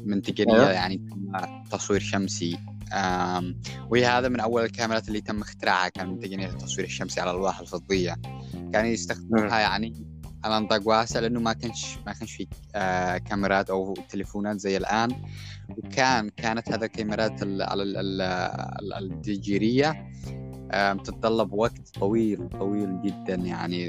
من 0.04 0.22
تقنية. 0.22 0.56
يعني 0.70 1.00
تصوير 1.70 2.00
شمسي. 2.00 2.58
وهي 3.90 4.06
هذا 4.06 4.28
من 4.28 4.40
أول 4.40 4.64
الكاميرات 4.64 5.08
اللي 5.08 5.20
تم 5.20 5.40
اختراعها 5.40 5.88
كان 5.88 6.08
من 6.08 6.18
تقنية 6.20 6.48
التصوير 6.50 6.86
الشمسي 6.86 7.20
على 7.20 7.30
الألواح 7.30 7.60
الفضية. 7.60 8.16
كانوا 8.72 8.90
يستخدموها 8.90 9.58
يعني 9.60 10.06
على 10.44 10.64
نطاق 10.64 10.88
واسع 10.88 11.20
لأنه 11.20 11.40
ما 11.40 11.52
كانش 11.52 11.98
ما 12.06 12.12
كانش 12.12 12.32
في 12.32 12.46
آه 12.74 13.18
كاميرات 13.18 13.70
أو 13.70 13.94
تليفونات 14.08 14.60
زي 14.60 14.76
الآن. 14.76 15.10
وكان 15.68 16.28
كانت 16.28 16.72
هذا 16.72 16.84
الكاميرات 16.86 17.42
ال- 17.42 17.62
على 17.62 17.82
ال- 17.82 17.96
ال- 17.96 18.20
ال- 18.82 19.12
الديجيرية. 19.12 20.12
تتطلب 21.04 21.52
وقت 21.52 21.88
طويل 22.00 22.48
طويل 22.48 23.02
جدا. 23.02 23.34
يعني 23.34 23.80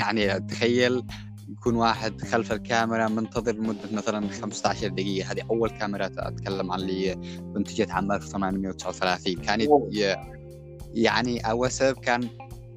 يعني 0.00 0.40
تخيل 0.40 1.02
يكون 1.48 1.74
واحد 1.76 2.20
خلف 2.20 2.52
الكاميرا 2.52 3.08
منتظر 3.08 3.52
لمدة 3.52 3.78
مثلا 3.92 4.28
15 4.28 4.88
دقيقة. 4.88 5.32
هذه 5.32 5.42
أول 5.50 5.70
كاميرا 5.70 6.10
أتكلم 6.18 6.72
عن 6.72 6.80
اللي 6.80 7.12
انتجت 7.56 7.90
عام 7.90 8.12
1839 8.12 9.34
كان 9.34 9.60
يت- 9.60 9.68
أوه. 9.68 9.88
ي- 9.92 10.16
يعني 10.94 11.50
أول 11.50 11.70
سبب 11.70 11.98
كان 11.98 12.28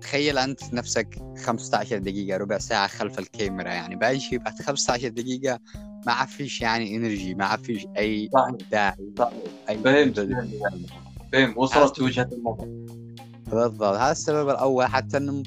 تخيل 0.01 0.37
أنت 0.37 0.73
نفسك 0.73 1.15
15 1.45 1.97
دقيقة 1.97 2.37
ربع 2.37 2.57
ساعة 2.57 2.87
خلف 2.87 3.19
الكاميرا. 3.19 3.69
يعني 3.69 3.95
باقي 3.95 4.19
شيء 4.19 4.39
بعد 4.39 4.61
15 4.61 5.07
دقيقة 5.07 5.59
ما 6.07 6.25
فيش 6.25 6.61
يعني 6.61 6.95
إنرجي 6.95 7.35
ما 7.35 7.57
فيش 7.57 7.87
أي 7.97 8.29
صحيح 8.33 8.55
داعي 8.71 8.95
فهمت. 9.83 10.19
فهمت. 11.33 11.57
وصلت 11.57 12.01
وجهة 12.01 12.29
النظر. 12.31 12.96
بالضبط. 13.51 13.97
هذا 13.97 14.11
السبب 14.11 14.49
الأول. 14.49 14.85
حتى 14.85 15.17
إنه 15.17 15.43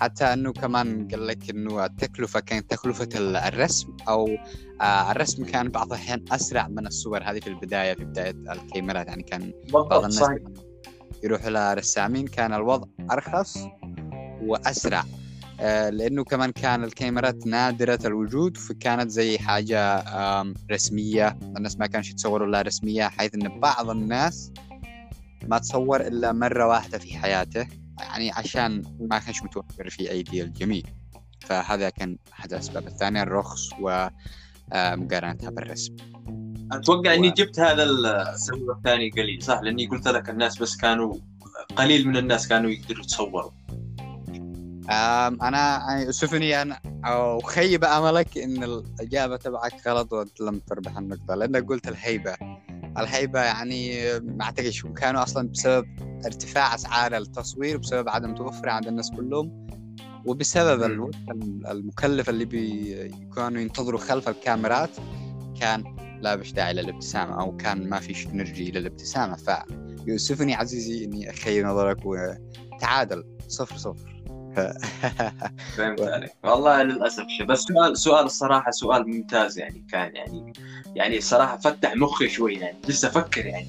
حتى 0.00 0.24
إنه 0.24 0.52
كمان 0.52 1.08
قال 1.08 1.26
لك 1.26 1.50
إنه 1.50 1.84
التكلفة 1.84 2.40
كانت 2.40 2.70
تكلفة 2.70 3.08
ال- 3.14 3.36
الرسم 3.36 3.96
أو 4.08 4.28
آه 4.80 5.10
الرسم 5.12 5.44
كان 5.44 5.68
بعض 5.68 5.86
الأحيان 5.86 6.24
أسرع 6.32 6.68
من 6.68 6.86
الصور. 6.86 7.22
هذه 7.22 7.40
في 7.40 7.46
البداية 7.46 7.94
في 7.94 8.04
بداية 8.04 8.30
الكاميرات. 8.52 9.06
يعني 9.06 9.22
كان 9.22 9.52
بعض 9.72 9.94
الناس 9.94 10.14
صحيح. 10.14 10.38
يروحوا 11.24 11.50
لرسامين 11.74 12.26
كان 12.26 12.52
الوضع 12.52 12.88
أرخص 13.10 13.58
وأسرع. 14.42 15.04
آه، 15.60 15.90
لإنه 15.90 16.24
كمان 16.24 16.50
كان 16.52 16.84
الكاميرات 16.84 17.46
نادرة 17.46 17.98
الوجود. 18.04 18.56
فكانت 18.56 19.10
زي 19.10 19.38
حاجة 19.38 20.04
رسمية. 20.72 21.38
الناس 21.56 21.78
ما 21.78 21.86
كانش 21.86 22.10
يتصوروا 22.10 22.46
لها 22.48 22.62
رسمية 22.62 23.04
حيث 23.08 23.34
إن 23.34 23.60
بعض 23.60 23.90
الناس 23.90 24.52
ما 25.46 25.58
تصور 25.58 26.00
إلا 26.00 26.32
مرة 26.32 26.66
واحدة 26.66 26.98
في 26.98 27.18
حياته. 27.18 27.66
يعني 28.00 28.30
عشان 28.32 28.82
ما 29.00 29.18
كانش 29.18 29.42
متوفر 29.42 29.90
في 29.90 30.10
ايدي 30.10 30.42
الجميع 30.42 30.82
فهذا 31.40 31.90
كان 31.90 32.16
أحد 32.32 32.52
الاسباب 32.52 32.86
الثانية 32.86 33.22
الرخص 33.22 33.70
ومقارنتها 33.80 35.50
بالرسم. 35.50 35.96
أتوقع 36.72 37.14
إني 37.14 37.28
و- 37.28 37.32
جبت 37.32 37.60
هذا 37.60 37.82
السبب 37.82 38.70
الثاني 38.70 39.10
قليل. 39.10 39.42
صح 39.42 39.60
لأني 39.62 39.86
قلت 39.86 40.08
لك 40.08 40.30
الناس 40.30 40.58
بس 40.62 40.76
كانوا 40.76 41.14
قليل 41.76 42.08
من 42.08 42.16
الناس 42.16 42.48
كانوا 42.48 42.70
يقدروا 42.70 43.00
يتصوروا. 43.02 43.50
أنا 45.42 45.82
يوسفني 46.06 46.62
أنا 46.62 46.80
أو 47.04 47.40
خيب 47.40 47.84
أملك 47.84 48.38
إن 48.38 48.62
الإجابة 48.64 49.36
تبعك 49.36 49.86
غلط 49.88 50.12
ولم 50.12 50.58
تربح 50.58 50.98
النقطة. 50.98 51.34
لأنك 51.34 51.66
قلت 51.68 51.88
الهيبة. 51.88 52.36
الهيبه 52.98 53.40
يعني 53.40 54.02
ما 54.20 54.44
أعتقد 54.44 54.72
كانوا 54.96 55.22
أصلا 55.22 55.48
بسبب 55.48 55.86
ارتفاع 56.26 56.74
أسعار 56.74 57.16
التصوير 57.16 57.76
وبسبب 57.76 58.08
عدم 58.08 58.34
توفره 58.34 58.70
عند 58.70 58.86
الناس 58.86 59.10
كلهم 59.10 59.66
وبسبب. 60.26 60.82
الوقت 60.82 61.14
المكلف 61.70 62.28
اللي 62.28 62.44
بيكونوا 62.44 63.60
ينتظروا 63.60 64.00
خلف 64.00 64.28
الكاميرات 64.28 64.90
كان 65.60 65.84
لا 66.20 66.34
بش 66.34 66.52
داعي 66.52 66.72
للابتسامة 66.72 67.40
أو 67.40 67.56
كان 67.56 67.88
ما 67.88 68.00
فيش 68.00 68.26
إنرجي 68.26 68.70
للابتسامة 68.70 69.36
فيؤسفني 70.04 70.54
عزيزي 70.54 71.04
إني 71.04 71.30
اخيب 71.30 71.66
نظرك 71.66 71.98
وتعادل 72.04 73.24
صفر 73.48 73.76
صفر 73.76 74.21
فهمت 75.76 76.00
عليك. 76.00 76.32
والله 76.44 76.82
للأسف 76.82 77.26
شيء. 77.28 77.46
بس 77.46 77.58
سؤال 77.58 77.98
سؤال 77.98 78.24
الصراحة 78.24 78.70
سؤال 78.70 79.10
ممتاز 79.10 79.58
يعني 79.58 79.86
كان 79.92 80.16
يعني 80.16 80.52
يعني 80.96 81.18
الصراحة 81.18 81.56
فتح 81.56 81.96
مخي 81.96 82.28
شوي 82.28 82.54
يعني 82.54 82.78
لسه 82.88 83.08
أفكر 83.08 83.46
يعني. 83.46 83.68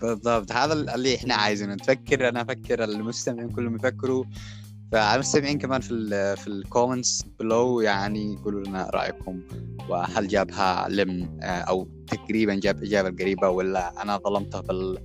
بالضبط. 0.00 0.52
هذا 0.52 0.72
اللي 0.72 1.16
إحنا 1.16 1.34
عايزينه. 1.34 1.74
نفكر 1.74 2.28
أنا 2.28 2.42
أفكر 2.42 2.84
المستمعين 2.84 3.50
كلهم 3.50 3.76
يفكروا. 3.76 4.24
فالمستمعين 4.92 5.58
كمان 5.58 5.80
في 5.80 5.90
ال 5.90 6.36
في 6.36 6.48
ال 6.48 6.56
comments 6.56 7.22
below 7.40 7.80
يعني 7.80 8.34
يقولوا 8.34 8.64
لنا 8.64 8.90
رأيكم. 8.94 9.40
وهل 9.88 10.28
جابها 10.28 10.88
لم 10.88 11.38
أو 11.42 11.88
تقريبا 12.06 12.54
جاب 12.54 12.82
إجابة 12.82 13.24
قريبة 13.24 13.48
ولا 13.48 14.02
أنا 14.02 14.16
ظلمته 14.16 14.60
بال 14.60 14.98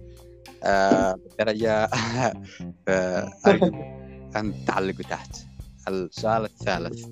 آه، 0.63 1.15
بالدرجة؟ 1.15 1.89
أن 4.36 4.65
تعلقوا 4.65 5.03
تحت. 5.03 5.36
السؤال 5.88 6.43
الثالث. 6.45 7.05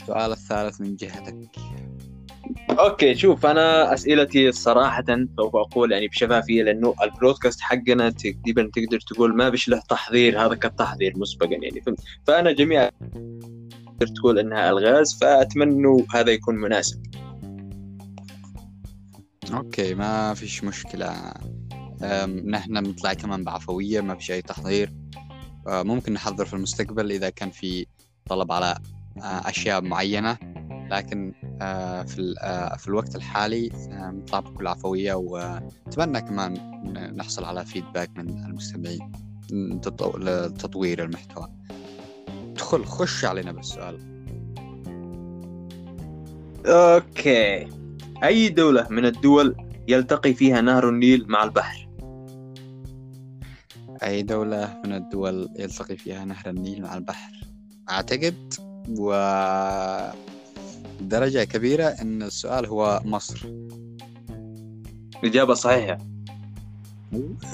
السؤال 0.00 0.32
الثالث 0.32 0.80
من 0.80 0.96
جهتك. 0.96 1.50
okay 2.70 3.14
شوف 3.14 3.46
أنا 3.46 3.94
أسئلتي 3.94 4.52
صراحة 4.52 5.04
سوف 5.36 5.56
أقول 5.56 5.92
يعني 5.92 6.08
بشفافية 6.08 6.62
لأنه 6.62 6.94
البودكاست 7.02 7.60
حقنا 7.60 8.10
تقريبا 8.10 8.70
تقدر 8.74 9.00
تقول 9.00 9.36
ما 9.36 9.48
بش 9.48 9.68
له 9.68 9.82
تحضير 9.88 10.46
هذا 10.46 10.54
كالتحضير 10.54 11.12
مسبقا 11.16 11.50
يعني 11.50 11.80
فهمت؟ 11.80 12.00
فأنا 12.26 12.52
جميع 12.52 12.88
تقدر 12.88 14.14
تقول 14.16 14.38
إنها 14.38 14.70
ألغاز 14.70 15.18
فأتمنى 15.20 16.06
هذا 16.14 16.30
يكون 16.30 16.54
مناسب. 16.54 17.02
okay 19.54 19.94
ما 19.94 20.34
فيش 20.34 20.64
مشكلة. 20.64 21.32
أم، 22.02 22.50
نحن 22.50 22.80
بنطلع 22.80 23.12
كمان 23.12 23.44
بعفوية 23.44 24.00
ما 24.00 24.14
فيش 24.14 24.30
أي 24.30 24.42
تحضير. 24.42 24.92
أه، 25.68 25.82
ممكن 25.82 26.12
نحضر 26.12 26.44
في 26.44 26.54
المستقبل 26.54 27.12
إذا 27.12 27.30
كان 27.30 27.50
في 27.50 27.86
طلب 28.28 28.52
على 28.52 28.78
أه، 29.16 29.20
أشياء 29.22 29.82
معينة. 29.82 30.38
لكن 30.90 31.32
أه، 31.62 32.02
في 32.02 32.34
أه، 32.40 32.76
في 32.76 32.88
الوقت 32.88 33.16
الحالي 33.16 33.70
أه، 33.90 34.10
نطلع 34.10 34.40
بكل 34.40 34.66
عفوية 34.66 35.14
ونتمنى 35.14 36.20
كمان 36.20 36.54
نحصل 37.16 37.44
على 37.44 37.64
فيدباك 37.64 38.10
من 38.16 38.28
المستمعين 38.44 39.12
لتطو- 39.52 40.18
لتطوير 40.18 41.04
المحتوى. 41.04 41.48
ادخل 42.52 42.84
خش 42.84 43.24
علينا 43.24 43.52
بالسؤال. 43.52 43.98
أوكي. 46.66 47.68
أي 48.24 48.48
دولة 48.48 48.86
من 48.90 49.04
الدول 49.04 49.56
يلتقي 49.88 50.34
فيها 50.34 50.60
نهر 50.60 50.88
النيل 50.88 51.24
مع 51.28 51.44
البحر؟ 51.44 51.88
أي 54.02 54.22
دولة 54.22 54.80
من 54.84 54.92
الدول 54.92 55.48
يلتقي 55.58 55.96
فيها 55.96 56.24
نهر 56.24 56.50
النيل 56.50 56.82
مع 56.82 56.94
البحر؟ 56.94 57.32
أعتقد 57.90 58.54
و 58.98 59.12
درجة 61.00 61.44
كبيرة 61.44 61.84
إن 61.84 62.22
السؤال 62.22 62.66
هو 62.66 63.00
مصر. 63.04 63.48
إجابة 65.24 65.54
صحيحة. 65.54 65.98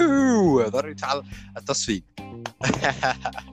أوه، 0.01 0.69
ضروري 0.69 0.95
على 1.03 1.23
التصفيق. 1.57 2.03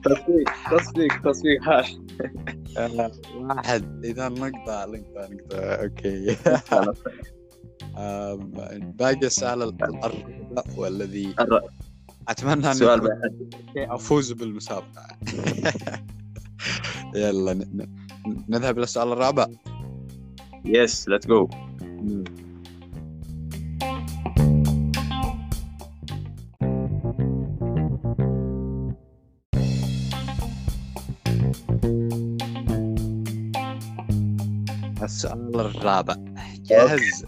تصفيق 0.03 0.49
تصفيق 0.71 1.21
تصفيق. 1.21 1.63
هاش 1.63 1.95
واحد. 3.35 4.05
إذا 4.05 4.29
نقطة 4.29 4.85
نقطة 4.85 5.29
نقطة. 5.31 5.57
أوكي. 5.57 6.37
آم، 7.97 8.51
باقي 8.91 9.25
السؤال 9.25 9.61
الرابع 9.61 10.11
والذي 10.77 11.35
أتمنى 12.27 12.67
أن 12.67 12.73
سؤال 12.73 13.09
أفوز 13.77 14.31
بالمسابقة. 14.31 15.07
يلا 17.15 17.53
نذهب 18.49 18.77
إلى 18.77 18.83
السؤال 18.83 19.11
الرابع. 19.11 19.47
yes 20.65 21.09
let's 21.09 21.27
go 21.27 21.49
السؤال 35.03 35.59
الرابع. 35.59 36.15
جاهز؟ 36.59 37.25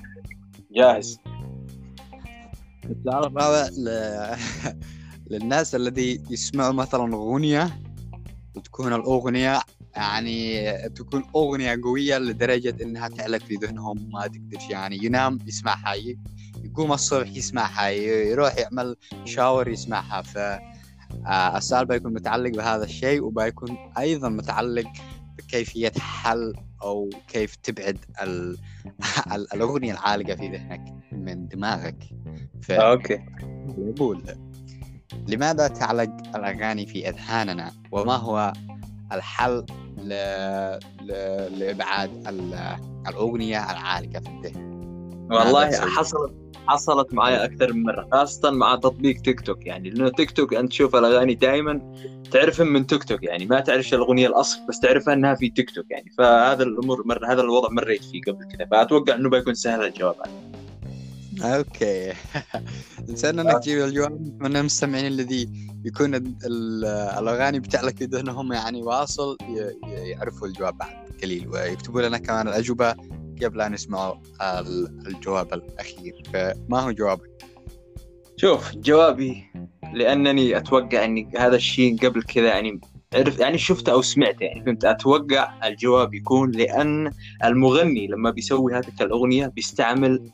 جاهز. 0.72 1.20
السؤال 2.86 3.26
الرابع 3.26 3.70
ل... 3.78 3.90
للناس 5.32 5.76
الذي 5.76 6.24
يسمعوا 6.30 6.74
مثلا 6.74 7.14
أغنية 7.14 7.82
وتكون 8.56 8.94
الأغنية 8.94 9.60
يعني 9.96 10.72
تكون 10.90 11.24
أغنية 11.36 11.80
قوية 11.84 12.18
لدرجة 12.18 12.76
إنها 12.84 13.08
تعلق 13.08 13.38
في 13.44 13.56
ذهنهم 13.56 14.10
ما 14.14 14.28
تقدرش 14.28 14.70
يعني 14.70 15.06
ينام 15.06 15.40
يسمعها 15.48 15.94
يقوم 16.64 16.92
الصبح 16.92 17.28
يسمعها 17.28 17.90
يروح 17.90 18.58
يعمل 18.58 18.96
شاور 19.26 19.68
يسمعها. 19.68 20.22
ف 20.22 20.38
آه، 21.28 21.58
السؤال 21.58 21.86
بيكون 21.86 22.14
متعلق 22.14 22.50
بهذا 22.50 22.84
الشيء 22.84 23.24
وبيكون 23.24 23.78
أيضا 23.98 24.30
متعلق 24.30 24.88
بكيفية 25.38 25.92
حل 26.00 26.54
أو 26.84 27.10
كيف 27.28 27.56
تبعد 27.56 27.98
ال... 28.22 28.58
ال- 29.34 29.54
الأغنية 29.54 29.94
العالقة 29.94 30.36
في 30.36 30.48
ذهنك 30.48 30.94
من 31.12 31.48
دماغك. 31.48 32.04
ف... 32.62 32.72
أوكي. 32.72 33.20
يقول 33.78 34.24
لماذا 35.28 35.68
تعلق 35.68 36.12
الأغاني 36.36 36.86
في 36.86 37.10
أذهاننا؟ 37.10 37.72
وما 37.92 38.16
هو 38.16 38.54
الحل 39.12 39.66
ل... 40.06 40.10
ل... 41.02 41.12
لإبعاد 41.60 42.28
ال... 42.28 42.56
الأغنية 43.08 43.72
العالقة 43.72 44.20
في 44.20 44.30
الذهن 44.30 44.76
والله؟ 45.32 45.72
حصلت 45.72 46.46
حصلت 46.68 47.14
معي 47.14 47.44
أكثر 47.44 47.74
من 47.74 47.84
مرة 47.84 48.08
خاصة 48.12 48.52
مع 48.52 48.76
تطبيق 48.76 49.22
تيك 49.22 49.42
توك 49.42 49.66
يعني 49.66 49.90
لأنه 49.90 50.10
تيك 50.10 50.32
توك 50.32 50.54
أنت 50.54 50.70
تشوف 50.70 50.96
الأغاني 50.96 51.36
دائما 51.36 51.94
تعرفهم 52.32 52.68
من 52.68 52.88
تيك 52.88 53.04
توك 53.04 53.24
يعني 53.24 53.46
ما 53.46 53.60
تعرفش 53.60 53.94
الأغنية 53.94 54.28
الأصل 54.28 54.60
بس 54.70 54.80
تعرفها 54.80 55.14
إنها 55.14 55.36
في 55.36 55.50
تيك 55.50 55.70
توك 55.70 55.86
يعني 55.90 56.12
فهذا 56.18 56.64
الأمور 56.64 57.08
مر 57.08 57.32
هذا 57.32 57.42
الوضع 57.42 57.70
مريت 57.70 58.04
فيه 58.04 58.22
قبل 58.28 58.46
كذا 58.46 58.66
فأتوقع 58.66 59.16
إنه 59.16 59.30
بيكون 59.30 59.54
سهل 59.54 59.84
الجواب 59.84 60.16
عنه. 60.26 60.55
okay 61.44 62.14
نسألنا 63.10 63.42
انك 63.42 63.64
تجيب 63.64 63.80
الجواب 63.84 64.42
من 64.42 64.56
المستمعين 64.58 65.06
الذي 65.06 65.50
يكون 65.86 66.16
ال- 66.16 66.36
ال- 66.46 66.86
الأغاني 67.20 67.60
بتعلق 67.60 67.96
في 67.96 68.06
ذهنهم 68.06 68.54
يعني 68.54 68.84
واصل 68.84 69.38
يعرفوا 69.88 70.48
الجواب 70.48 70.78
بعد 70.78 70.96
قليل 71.24 71.48
ويكتبوا 71.48 72.02
لنا 72.02 72.18
كمان 72.18 72.48
الأجوبة 72.48 72.96
قبل 73.44 73.62
أن 73.62 73.74
يسمعوا 73.74 74.16
ال- 74.42 75.08
الجواب 75.08 75.54
الأخير 75.54 76.24
فما 76.34 76.80
هو 76.80 76.92
جوابك؟ 76.92 77.30
شوف 78.38 78.76
جوابي 78.76 79.44
لأنني 79.94 80.58
أتوقع 80.58 81.06
إني 81.06 81.32
هذا 81.38 81.56
الشيء 81.56 81.98
قبل 81.98 82.24
كذا 82.24 82.48
يعني 82.48 82.82
عرف 83.16 83.40
يعني 83.40 83.58
شفته 83.58 83.92
أو 83.92 84.02
سمعته 84.02 84.44
يعني 84.44 84.66
فهمت 84.66 84.86
أتوقع 84.86 85.68
الجواب 85.68 86.14
يكون 86.14 86.52
لأن 86.52 87.12
المغني 87.44 88.08
لما 88.08 88.32
بيسوي 88.32 88.74
هذه 88.74 88.92
الأغنية 89.02 89.48
بيستعمل 89.48 90.32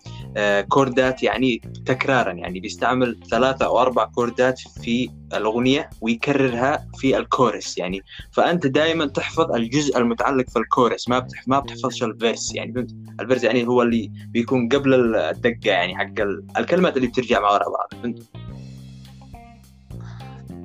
كوردات 0.70 1.24
يعني 1.24 1.62
تكرارا 1.86 2.32
يعني 2.32 2.60
بيستعمل 2.60 3.20
ثلاثة 3.32 3.66
أو 3.66 3.80
أربع 3.82 4.06
كوردات 4.06 4.60
في 4.60 5.10
الأغنية 5.34 5.90
ويكررها 6.02 6.88
في 6.98 7.18
الكورس 7.18 7.78
يعني. 7.78 8.02
فأنت 8.32 8.68
دائما 8.68 9.06
تحفظ 9.06 9.52
الجزء 9.56 9.98
المتعلق 9.98 10.50
في 10.50 10.60
الكورس 10.60 11.10
ما 11.10 11.20
بتحف 11.20 11.48
ما 11.48 11.60
بتحفظش 11.60 12.04
ال 12.04 12.13
verse 12.13 12.56
يعني. 12.56 12.74
فهمت؟ 12.74 12.92
ال 13.20 13.24
verse 13.24 13.44
يعني 13.44 13.68
هو 13.68 13.82
اللي 13.82 14.12
بيكون 14.28 14.70
قبل 14.70 15.16
الدقة 15.16 15.72
يعني 15.72 15.98
حق 15.98 16.20
ال- 16.20 16.46
الكلمات 16.58 16.98
اللي 16.98 17.08
بترجع 17.08 17.40
مع 17.40 17.50
بعض. 17.50 18.02
فهمت؟ 18.04 18.24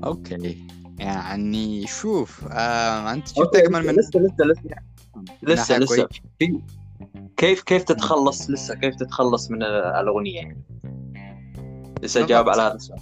okay. 0.04 0.56
يعني 0.98 1.86
شوف 1.86 2.44
آه 2.50 3.12
أنت 3.12 3.28
جبت 3.28 3.38
okay، 3.38 3.62
كمان 3.62 3.86
من 3.86 3.94
لسه 3.94 4.20
لسه 4.20 4.44
لسه. 4.44 4.62
لسه 5.42 5.78
لسه. 5.78 6.08
في 6.38 6.60
كيف 7.36 7.62
كيف 7.62 7.82
تتخلص 7.82 8.50
لسه؟ 8.50 8.74
كيف 8.74 8.94
تتخلص 8.94 9.50
من 9.50 9.62
الأغنية؟ 9.62 10.36
يعني 10.36 10.62
لسه. 12.02 12.26
جاوب 12.26 12.48
على 12.48 12.62
هذا 12.62 12.74
السؤال. 12.74 13.00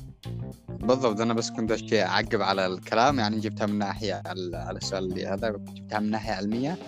بالضبط. 0.68 1.20
أنا 1.20 1.34
بس 1.34 1.50
كنت 1.50 1.92
أعقب 1.92 2.42
على 2.42 2.66
الكلام. 2.66 3.18
يعني 3.18 3.40
جبتها 3.40 3.66
من 3.66 3.78
ناحية 3.78 4.22
على 4.56 4.78
السؤال 4.78 5.04
اللي 5.04 5.26
هذا. 5.26 5.48
جبتها 5.50 6.00
من 6.00 6.10
ناحية 6.10 6.32
علمية. 6.32 6.78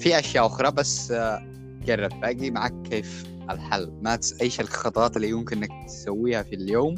في 0.00 0.18
أشياء 0.18 0.46
أخرى 0.46 0.70
بس 0.70 1.10
آه، 1.10 1.42
جرب. 1.84 2.20
باقي 2.20 2.50
معك 2.50 2.82
كيف 2.82 3.24
الحل؟ 3.50 3.92
ما 4.02 4.16
تس... 4.16 4.40
إيش 4.40 4.60
الخطوات 4.60 5.16
اللي 5.16 5.28
يمكن 5.28 5.56
إنك 5.56 5.86
تسويها 5.86 6.42
في 6.42 6.54
اليوم 6.54 6.94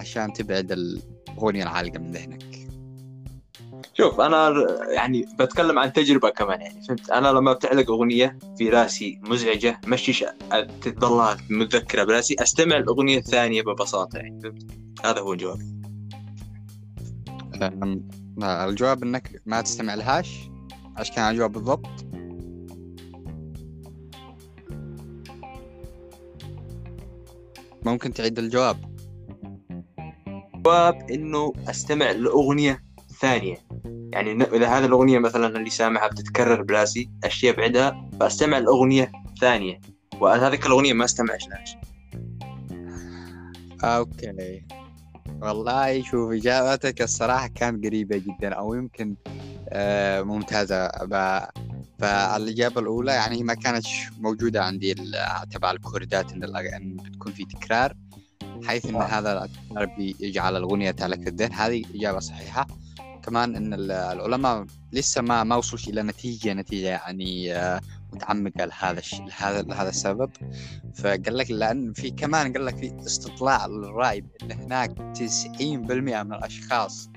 عشان 0.00 0.32
تبعد 0.32 0.72
الأغنية 0.72 1.62
العالقة 1.62 1.98
من 1.98 2.10
ذهنك. 2.10 2.55
شوف 3.98 4.20
أنا 4.20 4.66
يعني 4.88 5.26
بتكلم 5.38 5.78
عن 5.78 5.92
تجربة 5.92 6.30
كمان 6.30 6.60
يعني 6.60 6.82
فهمت؟ 6.82 7.10
أنا 7.10 7.28
لما 7.28 7.52
بتعلق 7.52 7.90
أغنية 7.90 8.38
في 8.58 8.68
راسي 8.68 9.20
مزعجة 9.22 9.80
مشيش 9.86 10.24
تضلها 10.82 11.36
متذكرة 11.50 12.04
براسي 12.04 12.36
أستمع 12.38 12.76
الأغنية 12.76 13.18
الثانية 13.18 13.62
ببساطة 13.62 14.16
يعني 14.16 14.40
فهمت؟ 14.40 14.66
هذا 15.04 15.20
هو 15.20 15.32
الجواب. 15.32 15.58
الجواب 18.42 19.02
إنك 19.02 19.42
ما 19.46 19.60
تستمع 19.60 19.94
لهاش؟ 19.94 20.50
إيش 20.98 21.10
كان 21.10 21.30
الجواب 21.30 21.52
بالضبط؟ 21.52 21.86
ممكن 27.84 28.12
تعيد 28.12 28.38
الجواب. 28.38 28.96
الجواب 30.54 31.10
إنه 31.10 31.52
أستمع 31.68 32.10
لأغنية 32.10 32.85
ثانية. 33.20 33.56
يعني 34.12 34.44
إذا 34.44 34.66
هذه 34.66 34.84
الأغنية 34.84 35.18
مثلا 35.18 35.46
اللي 35.46 35.70
سامعها 35.70 36.08
بتتكرر 36.08 36.62
براسي 36.62 37.10
أشياء 37.24 37.54
ابعدها 37.54 38.10
فاستمع 38.20 38.58
لاغنيه 38.58 39.12
ثانية. 39.40 39.80
وهذيك 40.20 40.66
الأغنية 40.66 40.92
ما 40.92 41.04
استمعش 41.04 41.48
لهاش. 41.48 41.76
أوكي. 43.84 44.62
والله 45.42 46.02
شوف 46.02 46.32
إجابتك 46.32 47.02
الصراحة 47.02 47.46
كانت 47.46 47.86
قريبة 47.86 48.16
جدا 48.16 48.54
أو 48.54 48.74
يمكن 48.74 49.14
آه، 49.68 50.22
ممتازة. 50.22 50.90
فالإجابة 51.98 52.80
الأولى 52.80 53.12
يعني 53.12 53.42
ما 53.42 53.54
كانتش 53.54 54.08
موجودة 54.20 54.64
عندي 54.64 54.94
تبع 55.50 55.70
الكوردات 55.70 56.32
إن 56.32 56.96
بتكون 56.96 57.32
في 57.32 57.44
تكرار 57.44 57.94
حيث 58.66 58.86
إن 58.86 58.94
آه. 58.94 59.02
هذا 59.02 59.44
التكرار 59.44 59.86
بيجعل 59.86 60.56
الأغنية 60.56 60.90
تعلق 60.90 61.20
في 61.20 61.28
الذهن. 61.28 61.52
هذه 61.52 61.84
إجابة 61.94 62.18
صحيحة. 62.18 62.66
كمان 63.26 63.56
إن 63.56 63.74
ال- 63.74 63.90
العلماء 63.92 64.66
لسه 64.92 65.22
ما 65.22 65.44
ما 65.44 65.56
وصلوا 65.56 65.92
إلى 65.92 66.02
نتيجه 66.02 66.52
نتيجة 66.52 66.86
يعني 66.88 67.54
آه، 67.54 67.80
متعمقة 68.12 68.64
لهذا 68.64 68.98
الشيء 68.98 69.24
لهذا 69.26 69.62
لهذا 69.62 69.88
السبب. 69.88 70.30
فقال 70.94 71.36
لك 71.36 71.50
لأن 71.50 71.92
في 71.92 72.10
كمان 72.10 72.52
قال 72.52 72.66
لك 72.66 72.76
في 72.76 72.96
استطلاع 73.06 73.66
للرأي 73.66 74.24
إن 74.42 74.52
هناك 74.52 74.90
90% 75.14 76.22
من 76.22 76.32
الأشخاص 76.32 77.10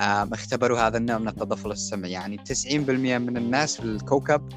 اختبروا 0.00 0.78
هذا 0.80 0.98
النوع 0.98 1.18
من 1.18 1.28
التضفل 1.28 1.70
السمعي. 1.70 2.10
يعني 2.12 2.36
90% 2.38 3.18
من 3.18 3.36
الناس 3.36 3.76
في 3.76 3.82
الكوكب 3.82 4.48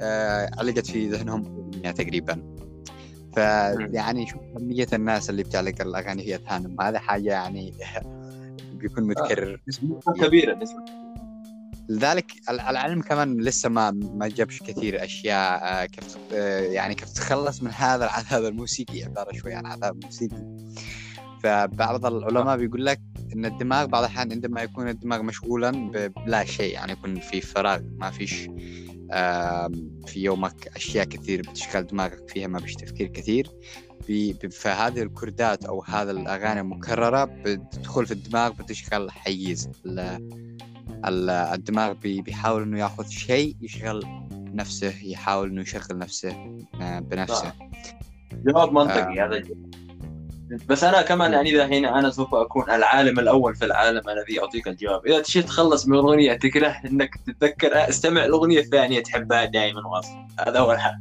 آه، 0.00 0.50
علقت 0.58 0.86
في 0.86 1.08
ذهنهم 1.08 1.70
تقريبا. 1.96 2.42
فيعني 3.34 4.26
شوف 4.26 4.40
كمية 4.58 4.86
الناس 4.92 5.30
اللي 5.30 5.42
بتعلق 5.42 5.80
الأغاني 5.80 6.22
في 6.24 6.34
أذهانهم 6.34 6.80
هذا 6.80 6.98
حاجة 6.98 7.30
يعني 7.30 7.72
بيكون 8.80 9.04
متكرر. 9.04 9.62
نسبة 9.68 10.00
كبيرة 10.20 10.54
نسبة 10.54 10.84
لذلك 11.88 12.32
ال- 12.50 12.60
العلم 12.60 13.02
كمان 13.02 13.40
لسه 13.40 13.68
ما 13.68 13.90
ما 13.90 14.28
جابش 14.28 14.62
كثير 14.62 15.04
أشياء 15.04 15.60
آه، 15.64 15.86
كيف 15.86 16.16
آه، 16.32 16.60
يعني 16.60 16.94
كيف 16.94 17.08
تتخلص 17.10 17.62
من 17.62 17.70
هذا 17.70 18.04
العذاب 18.04 18.44
الموسيقي 18.44 19.02
عبارة 19.04 19.32
شوي 19.36 19.54
عن 19.54 19.66
عذاب 19.66 20.04
موسيقي 20.04 20.56
فبعض 21.42 22.06
العلماء 22.06 22.56
بيقول 22.56 22.86
لك 22.86 23.00
إن 23.36 23.44
الدماغ 23.44 23.86
بعض 23.86 24.02
الأحيان 24.04 24.32
عندما 24.32 24.62
يكون 24.62 24.88
الدماغ 24.88 25.22
مشغولا 25.22 25.70
بلا 26.26 26.44
شيء 26.44 26.74
يعني 26.74 26.92
يكون 26.92 27.20
في 27.20 27.40
فراغ 27.40 27.80
ما 27.98 28.10
فيش 28.10 28.32
في 30.06 30.16
يومك 30.16 30.68
أشياء 30.76 31.04
كثير 31.04 31.40
بتشغل 31.40 31.86
دماغك 31.86 32.28
فيها 32.30 32.46
ما 32.46 32.60
فيش 32.60 32.74
تفكير 32.74 33.06
كثير. 33.06 33.46
ب- 34.10 34.50
فهذه 34.52 35.02
الكوردات 35.02 35.64
أو 35.64 35.82
هذا 35.82 36.10
الأغاني 36.10 36.60
المكرره 36.60 37.24
بتدخل 37.24 38.06
في 38.06 38.12
الدماغ 38.12 38.52
بتشغل 38.52 39.10
حيز. 39.10 39.68
ال- 39.86 39.98
ال- 41.06 41.30
الدماغ 41.30 41.92
بي- 41.92 42.22
بيحاول 42.22 42.62
إنه 42.62 42.78
ياخذ 42.80 43.08
شيء 43.08 43.56
يشغل 43.60 44.04
نفسه 44.32 44.94
يحاول 45.02 45.48
إنه 45.50 45.60
يشغل 45.60 45.98
نفسه 45.98 46.30
آه، 46.80 46.98
بنفسه. 47.00 47.52
جواب 48.32 48.72
منطقي 48.72 49.20
هذا. 49.20 49.36
الجواب. 49.36 49.70
بس 50.68 50.84
أنا 50.84 51.02
كمان 51.02 51.32
يعني 51.32 51.50
إذا 51.50 51.64
الحين 51.64 51.84
أنا 51.84 52.10
سوف 52.10 52.34
أكون 52.34 52.70
العالم 52.70 53.18
الأول 53.18 53.54
في 53.54 53.64
العالم 53.64 54.08
الذي 54.08 54.40
أعطيك 54.40 54.68
الجواب. 54.68 55.06
إذا 55.06 55.20
تشي 55.20 55.42
تخلص 55.42 55.86
من 55.86 55.96
أغنية 55.96 56.32
تكره 56.34 56.68
إنك 56.68 57.10
تتذكر 57.26 57.74
آه، 57.74 57.88
استمع 57.88 58.24
الاغنيه 58.24 58.58
الثانية 58.58 59.02
تحبها 59.02 59.44
دائما 59.44 59.86
واصل 59.86 60.16
هذا 60.46 60.58
هو 60.60 60.72
الحل 60.72 60.94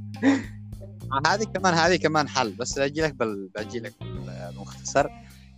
هذه 1.28 1.43
كمان 1.43 1.74
هذه 1.74 1.95
كمان 1.95 2.28
حل 2.30 2.52
بس 2.52 2.78
أجي 2.78 3.02
لك 3.02 3.13
بال... 3.15 3.50
بأجي 3.56 3.80
لك 3.80 3.93
بالمختصر 4.02 5.08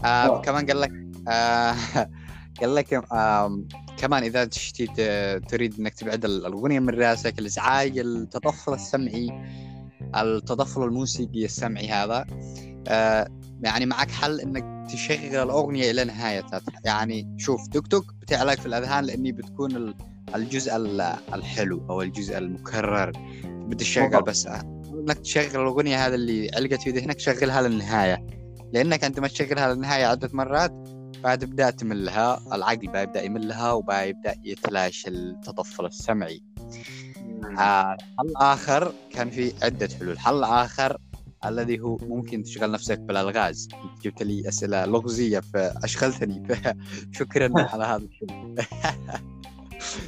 آه 0.04 0.06
آه. 0.06 0.42
كمان 0.42 0.66
قال 0.66 0.82
لك 0.82 0.92
آه 1.28 1.76
قال 2.62 2.76
لك 2.76 2.94
آه 2.94 3.64
كمان 3.98 4.24
إذا 4.24 4.46
تشتي 4.46 4.88
تريد 5.50 5.80
إنك 5.80 5.94
تبعد 5.94 6.26
ال- 6.26 6.46
الاغنيه 6.46 6.80
من 6.80 6.90
رأسك 6.90 7.40
الإزعاج 7.40 7.98
التطفل 7.98 8.74
السمعي 8.74 9.30
التطفل 10.16 10.84
الموسيقي 10.84 11.46
السمعي 11.46 11.90
هذا 11.90 12.26
آه 12.88 13.28
يعني 13.64 13.86
معك 13.86 14.12
حل 14.12 14.40
إنك 14.42 14.92
تشغل 14.94 15.36
الأغنية 15.36 15.92
إلى 15.92 16.04
نهايتها 16.04 16.62
يعني 16.86 17.36
شوف 17.38 17.68
توك 17.68 17.88
توك 17.88 18.14
بتعلق 18.22 18.54
في 18.60 18.66
الأذهان 18.66 19.04
لأني 19.04 19.32
بتكون 19.32 19.76
ال- 19.76 19.96
الجزء 20.36 20.76
ال- 20.76 21.02
الحلو 21.34 21.86
أو 21.90 22.02
الجزء 22.02 22.38
المكرر 22.38 23.12
بتشغل. 23.46 24.22
بس 24.22 24.48
إنك 25.02 25.18
تشغل 25.20 25.62
الأغنية 25.62 26.08
هذا 26.08 26.16
اللي 26.16 26.52
علقت 26.56 26.82
في 26.82 26.90
ذهنك 26.90 27.20
شغلها 27.20 27.62
للنهاية. 27.62 28.26
لأنك 28.74 29.04
عندما 29.04 29.28
تشغلها 29.28 29.74
للنهاية 29.74 30.06
عدة 30.06 30.30
مرات 30.34 30.74
فهتبدا 31.24 31.70
تملها 31.70 32.56
العقل 32.56 32.78
بيبدا 32.78 33.24
يملها 33.24 33.72
وبيبدا 33.72 34.36
يتلاشى 34.44 35.10
التطفل 35.10 35.86
السمعي. 35.86 36.42
آه، 37.60 37.98
حل 38.20 38.34
اخر 38.36 38.94
كان 39.10 39.30
في 39.30 39.54
عدة 39.64 39.90
حلول. 40.00 40.20
حل 40.20 40.44
اخر 40.44 40.98
الذي 41.46 41.80
هو 41.80 41.98
ممكن 42.02 42.44
تشغل 42.44 42.72
نفسك 42.72 43.00
بالألغاز. 43.00 43.68
أنت 43.74 44.04
جبت 44.04 44.24
لي 44.24 44.48
أسئلة 44.50 44.86
لغزية 44.86 45.40
فأشغلتني. 45.40 46.44
فشكرا 47.14 47.52
على 47.56 47.84
هذا 47.84 48.04
الشيء 48.04 48.56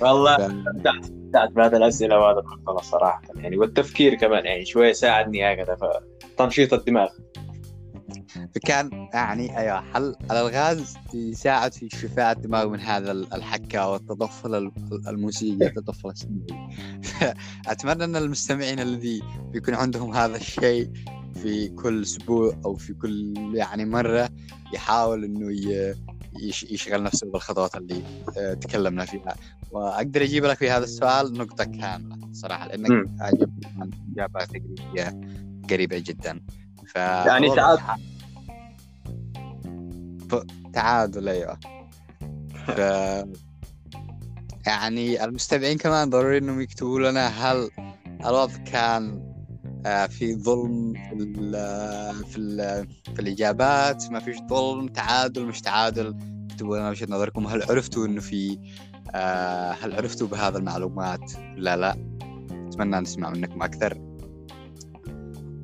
والله 0.01 0.35
استمتعت 0.35 1.51
بهذه 1.51 1.77
الأسئلة 1.77 2.19
وهذا 2.19 2.39
المقتضى 2.39 2.83
صراحة 2.83 3.21
يعني 3.35 3.57
والتفكير 3.57 4.15
كمان 4.15 4.45
يعني 4.45 4.65
شوية 4.65 4.93
ساعدني 4.93 5.53
هكذا 5.53 5.77
فتنشيط 6.35 6.73
الدماغ. 6.73 7.09
فكان 8.55 9.07
يعني 9.13 9.57
أيوه 9.57 9.81
حل 9.81 10.15
الألغاز 10.31 10.97
يساعد 11.13 11.73
في 11.73 11.89
شفاء 11.89 12.31
الدماغ 12.31 12.69
من 12.69 12.79
هذا 12.79 13.11
الحكة 13.11 13.89
والتطفل 13.89 14.71
الموسيقي 15.07 15.65
التطفل 15.65 16.09
السمعي 16.09 16.69
أتمنى 17.67 18.03
أن 18.03 18.15
المستمعين 18.15 18.79
الذي 18.79 19.21
بيكون 19.51 19.73
عندهم 19.73 20.13
هذا 20.13 20.37
الشيء 20.37 20.89
في 21.33 21.67
كل 21.69 22.01
أسبوع 22.01 22.59
أو 22.65 22.75
في 22.75 22.93
كل 22.93 23.33
يعني 23.53 23.85
مرة 23.85 24.29
يحاول 24.73 25.23
إنه 25.23 25.51
يشغل 26.41 27.03
نفسه 27.03 27.31
بالخطوات 27.31 27.75
اللي 27.75 28.03
آه، 28.37 28.53
تكلمنا 28.53 29.05
فيها. 29.05 29.35
وأقدر 29.71 30.23
أجيب 30.23 30.45
لك 30.45 30.57
في 30.57 30.69
هذا 30.69 30.83
السؤال 30.83 31.33
نقطة 31.33 31.63
كاملة 31.63 32.17
صراحة 32.33 32.67
لأنك 32.67 33.09
عجبني 33.19 33.91
إجابة 34.13 34.45
تقريبيه 34.45 35.21
قريبة 35.69 35.97
جدا. 35.97 36.41
ف 36.87 36.95
يعني 36.95 37.55
تعادل 37.55 38.03
تعادل 40.73 41.29
أيوه. 41.29 41.59
ف 42.75 42.79
يعني 44.67 45.23
المستمعين 45.23 45.77
كمان 45.77 46.09
ضروري 46.09 46.37
إنهم 46.37 46.61
يكتبوا 46.61 46.99
لنا 46.99 47.27
هل 47.27 47.69
الوضع 48.25 48.57
كان 48.57 49.22
في 49.83 50.35
ظلم 50.35 50.93
في 50.93 51.13
ال 51.13 51.51
في 52.25 52.37
ال 52.37 52.87
في 53.15 53.21
الإجابات 53.21 54.11
ما 54.11 54.19
فيش 54.19 54.37
ظلم 54.49 54.87
تعادل 54.87 55.45
مش 55.45 55.61
تعادل. 55.61 56.15
اكتبوا 56.51 56.77
لنا 56.77 56.89
وجهه 56.89 57.07
نظركم 57.09 57.47
هل 57.47 57.63
عرفتوا 57.63 58.05
إنه 58.05 58.21
في 58.21 58.57
آه، 59.15 59.71
هل 59.71 59.95
عرفتوا 59.95 60.27
بهذا 60.27 60.57
المعلومات؟ 60.57 61.31
لا 61.57 61.77
لا. 61.77 61.95
أتمنى 62.67 62.99
نسمع 62.99 63.29
منكم 63.29 63.63
أكثر. 63.63 64.01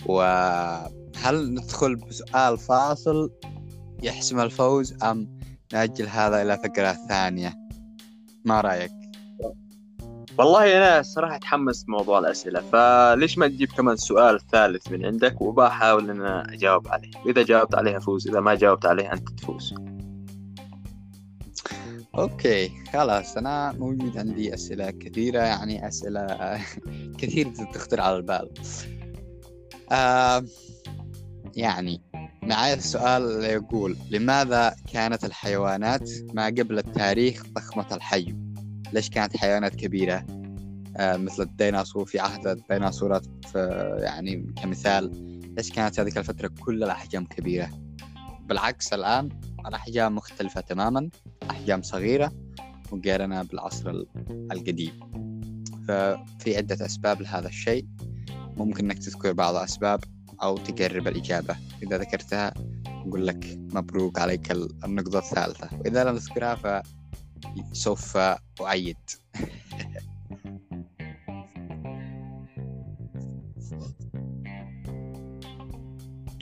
وهل 0.06 1.54
ندخل 1.54 1.96
بسؤال 1.96 2.58
فاصل 2.58 3.32
يحسم 4.04 4.40
الفوز 4.40 5.04
أم 5.04 5.40
نأجل 5.74 6.08
هذا 6.08 6.42
إلى 6.42 6.58
فقرة 6.58 6.98
ثانية؟ 7.10 7.54
ما 8.46 8.62
رأيك؟ 8.62 8.99
والله 10.40 10.78
أنا 10.78 11.00
الصراحه 11.00 11.36
أتحمس 11.36 11.86
موضوع 11.90 12.20
الأسئلة 12.20 12.62
فليش 12.62 13.38
ما 13.38 13.48
تجيب 13.48 13.72
كمان 13.72 13.96
سؤال 13.96 14.40
ثالث 14.52 14.92
من 14.92 15.06
عندك 15.06 15.42
وبحاول 15.42 16.10
إن 16.10 16.22
أنا 16.22 16.54
أجاوب 16.54 16.88
عليه؟ 16.88 17.12
إذا 17.26 17.44
جاوبت 17.44 17.76
عليه 17.76 17.98
افوز 17.98 18.28
إذا 18.28 18.40
ما 18.40 18.56
جاوبت 18.56 18.86
عليه 18.86 19.14
أنت 19.14 19.30
تفوز. 19.30 19.74
أوكي 22.16 22.72
خلاص 22.94 23.38
أنا 23.38 23.72
موجود 23.72 24.18
عندي 24.18 24.54
أسئلة 24.54 24.92
كثيرة 24.92 25.40
يعني 25.40 25.88
أسئلة 25.88 26.28
كثير 27.20 27.52
تخطر 27.74 28.02
على 28.02 28.16
البال. 28.16 28.50
آه 29.92 30.44
يعني 31.56 32.02
معي 32.44 32.74
السؤال 32.74 33.44
يقول 33.44 33.98
لماذا 34.10 34.76
كانت 34.94 35.26
الحيوانات 35.26 36.10
ما 36.34 36.46
قبل 36.46 36.78
التاريخ 36.78 37.44
ضخمة 37.54 37.88
الحجم 37.92 38.49
ليش 38.94 39.10
كانت 39.10 39.38
حيوانات 39.38 39.76
كبيرة؟ 39.76 40.26
آه 40.98 41.18
مثل 41.18 41.44
الديناصور 41.44 42.06
في 42.06 42.20
عهد 42.20 42.48
الديناصورات 42.48 43.26
يعني 43.98 44.54
كمثال 44.64 45.12
ليش 45.58 45.72
كانت 45.72 46.00
هذيك 46.00 46.18
الفترة 46.18 46.52
كل 46.60 46.84
الأحجام 46.84 47.26
كبيرة؟ 47.26 47.70
بالعكس 48.46 48.94
الآن 48.94 49.30
الأحجام 49.68 50.16
مختلفة 50.16 50.62
تماما 50.62 51.10
أحجام 51.50 51.82
صغيرة 51.82 52.32
مقارنة 52.92 53.42
بالعصر 53.44 54.04
القديم. 54.52 55.00
ففي 55.88 56.58
عدة 56.58 56.86
أسباب 56.86 57.22
لهذا 57.22 57.48
الشيء. 57.48 57.86
ممكن 58.58 58.86
أنك 58.86 59.00
تذكر 59.00 59.34
بعض 59.34 59.56
الأسباب 59.56 60.04
أو 60.44 60.58
تقرب 60.58 61.08
الإجابة. 61.08 61.56
إذا 61.84 61.98
ذكرتها 61.98 62.54
نقول 62.88 63.28
لك 63.28 63.60
مبروك 63.74 64.20
عليك 64.20 64.52
النقطة 64.52 65.20
الثالثة. 65.20 65.70
وإذا 65.80 66.04
لم 66.04 66.18
تذكرها 66.18 66.84
فسوف 67.72 68.18
أعيد. 68.62 68.98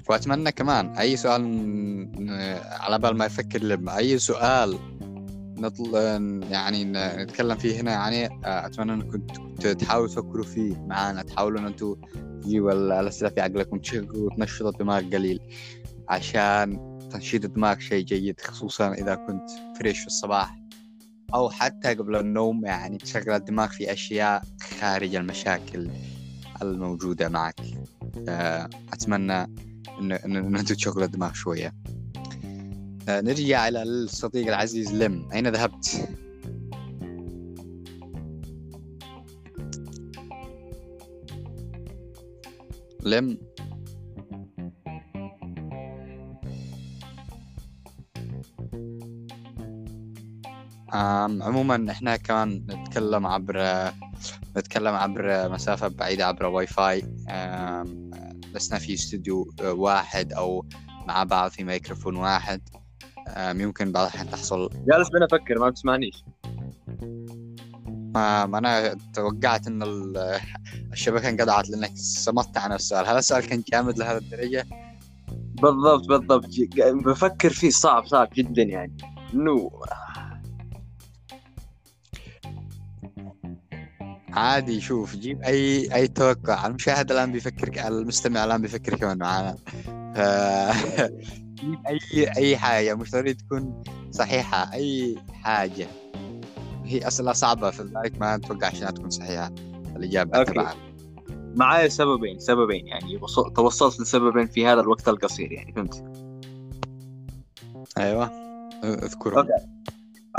وأتمنى 0.10 0.52
كمان 0.52 0.98
أي 0.98 1.18
سؤال 1.18 1.44
على 2.80 3.00
بال 3.00 3.18
ما 3.18 3.26
يفكر 3.26 3.64
لما 3.64 3.98
أي 3.98 4.18
سؤال 4.18 4.80
نطل 5.58 5.96
يعني 6.52 6.84
نتكلم 7.24 7.58
فيه 7.58 7.82
هنا 7.82 7.92
يعني 7.92 8.30
أتمنى 8.44 8.94
أنكم 8.94 9.20
تحاولوا 9.56 10.08
تفكروا 10.08 10.44
فيه 10.44 10.76
معنا 10.88 11.22
تحاولوا 11.22 11.60
أن 11.60 11.66
أنتم 11.66 11.96
تجيبوا 12.44 12.72
الأسئلة 12.72 13.30
في 13.30 13.42
عقلكم 13.42 13.80
تشغلوا 13.80 14.32
وتنشطوا 14.32 14.70
الدماغ 14.70 15.02
قليل 15.02 15.40
عشان 16.10 16.98
تنشيط 17.12 17.46
الدماغ 17.46 17.80
شيء 17.80 18.06
جيد 18.06 18.42
خصوصا 18.42 18.94
إذا 18.94 19.16
كنت 19.16 19.50
فريش 19.80 20.00
في 20.00 20.08
الصباح. 20.08 20.67
أو 21.34 21.50
حتى 21.50 21.94
قبل 21.94 22.16
النوم 22.16 22.66
يعني 22.66 22.98
تشغل 22.98 23.30
الدماغ 23.30 23.68
في 23.68 23.92
أشياء 23.92 24.44
خارج 24.80 25.16
المشاكل 25.16 25.90
الموجودة 26.62 27.30
معك. 27.30 27.62
أتمنى 28.94 29.44
إن 30.00 30.12
إن 30.12 30.56
أنتم 30.56 30.76
تشغلوا 30.76 31.06
الدماغ 31.06 31.34
شوية. 31.34 31.74
نرجع 33.10 33.68
إلى 33.68 33.84
الصديق 33.84 34.48
العزيز 34.48 34.94
لم. 34.94 35.30
أين 35.34 35.48
ذهبت؟ 35.48 36.10
لم. 43.04 43.38
عموما 51.42 51.92
إحنا 51.92 52.16
كمان 52.16 52.66
نتكلم 52.70 53.28
عبر 53.28 53.92
نتكلم 54.58 54.96
عبر 54.96 55.50
مسافة 55.50 55.88
بعيدة 55.88 56.28
عبر 56.28 56.46
واي 56.46 56.68
فاي 56.68 57.02
لسنا 58.56 58.80
في 58.80 58.94
استوديو 58.94 59.54
واحد 59.62 60.34
أو 60.34 60.66
مع 61.08 61.24
بعض 61.24 61.52
في 61.52 61.64
ميكروفون 61.64 62.16
واحد. 62.16 62.62
يمكن 63.38 63.92
بعض 63.92 64.06
الأحيان 64.06 64.30
تحصل. 64.30 64.70
جالس 64.88 65.10
بنا 65.10 65.26
أفكر 65.26 65.60
ما 65.60 65.70
بتسمعنيش. 65.70 66.24
ما 68.16 68.58
أنا 68.58 68.98
توقعت 69.14 69.68
إن 69.68 69.84
الشبكة 70.94 71.30
انقطعت 71.30 71.70
لأنك 71.70 71.92
صمت 71.96 72.58
عن 72.58 72.74
السؤال. 72.74 73.08
هل 73.08 73.18
السؤال 73.18 73.46
كان 73.46 73.64
جامد 73.72 73.98
لهذه 73.98 74.18
الدرجة؟ 74.18 74.66
بالضبط 75.62 76.08
بالضبط. 76.08 76.50
بفكر 77.06 77.50
فيه 77.50 77.70
صعب 77.70 78.06
صعب 78.06 78.30
جدا 78.36 78.64
يعني. 78.64 78.98
إنه 79.34 79.72
عادي 84.38 84.82
شوف 84.82 85.16
جيب 85.16 85.42
أي 85.42 85.96
أي 85.96 86.08
توقع. 86.08 86.68
المشاهد 86.68 87.12
الآن 87.12 87.32
بيفكر 87.32 87.88
المستمع 87.88 88.44
الآن 88.44 88.62
بيفكر 88.62 88.96
كمان 88.96 89.18
معانا. 89.18 89.56
ف... 90.16 90.20
جيب 91.60 91.80
أي 91.88 92.28
أي 92.38 92.58
حاجة 92.58 92.96
مش 92.96 93.12
ضروري 93.12 93.34
تكون 93.34 93.84
صحيحة 94.12 94.74
أي 94.74 95.18
حاجة. 95.44 95.88
هي 96.86 97.08
أسئلة 97.08 97.32
صعبة 97.34 97.70
في 97.72 97.84
ذلك 97.84 98.20
ما 98.20 98.36
أتوقع 98.36 98.68
عشان 98.68 98.94
تكون 98.94 99.10
صحيحة. 99.10 99.52
الإجابة 99.96 100.44
تبعها 100.44 100.76
معايا 101.56 101.88
سببين 101.88 102.40
سببين 102.40 102.88
يعني. 102.88 103.20
توصلت 103.56 104.00
لسببين 104.00 104.48
في 104.48 104.68
هذا 104.68 104.82
الوقت 104.82 105.10
القصير 105.10 105.52
يعني 105.52 105.74
فهمت؟ 105.74 106.04
أيوه. 107.98 108.32
أذكرهم. 108.84 109.48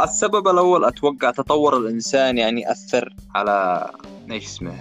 السبب 0.00 0.48
الأول 0.48 0.84
أتوقع 0.84 1.30
تطور 1.30 1.76
الإنسان 1.76 2.38
يعني 2.38 2.72
اثر 2.72 3.14
على 3.34 3.86
إيش 4.30 4.44
اسمه 4.44 4.74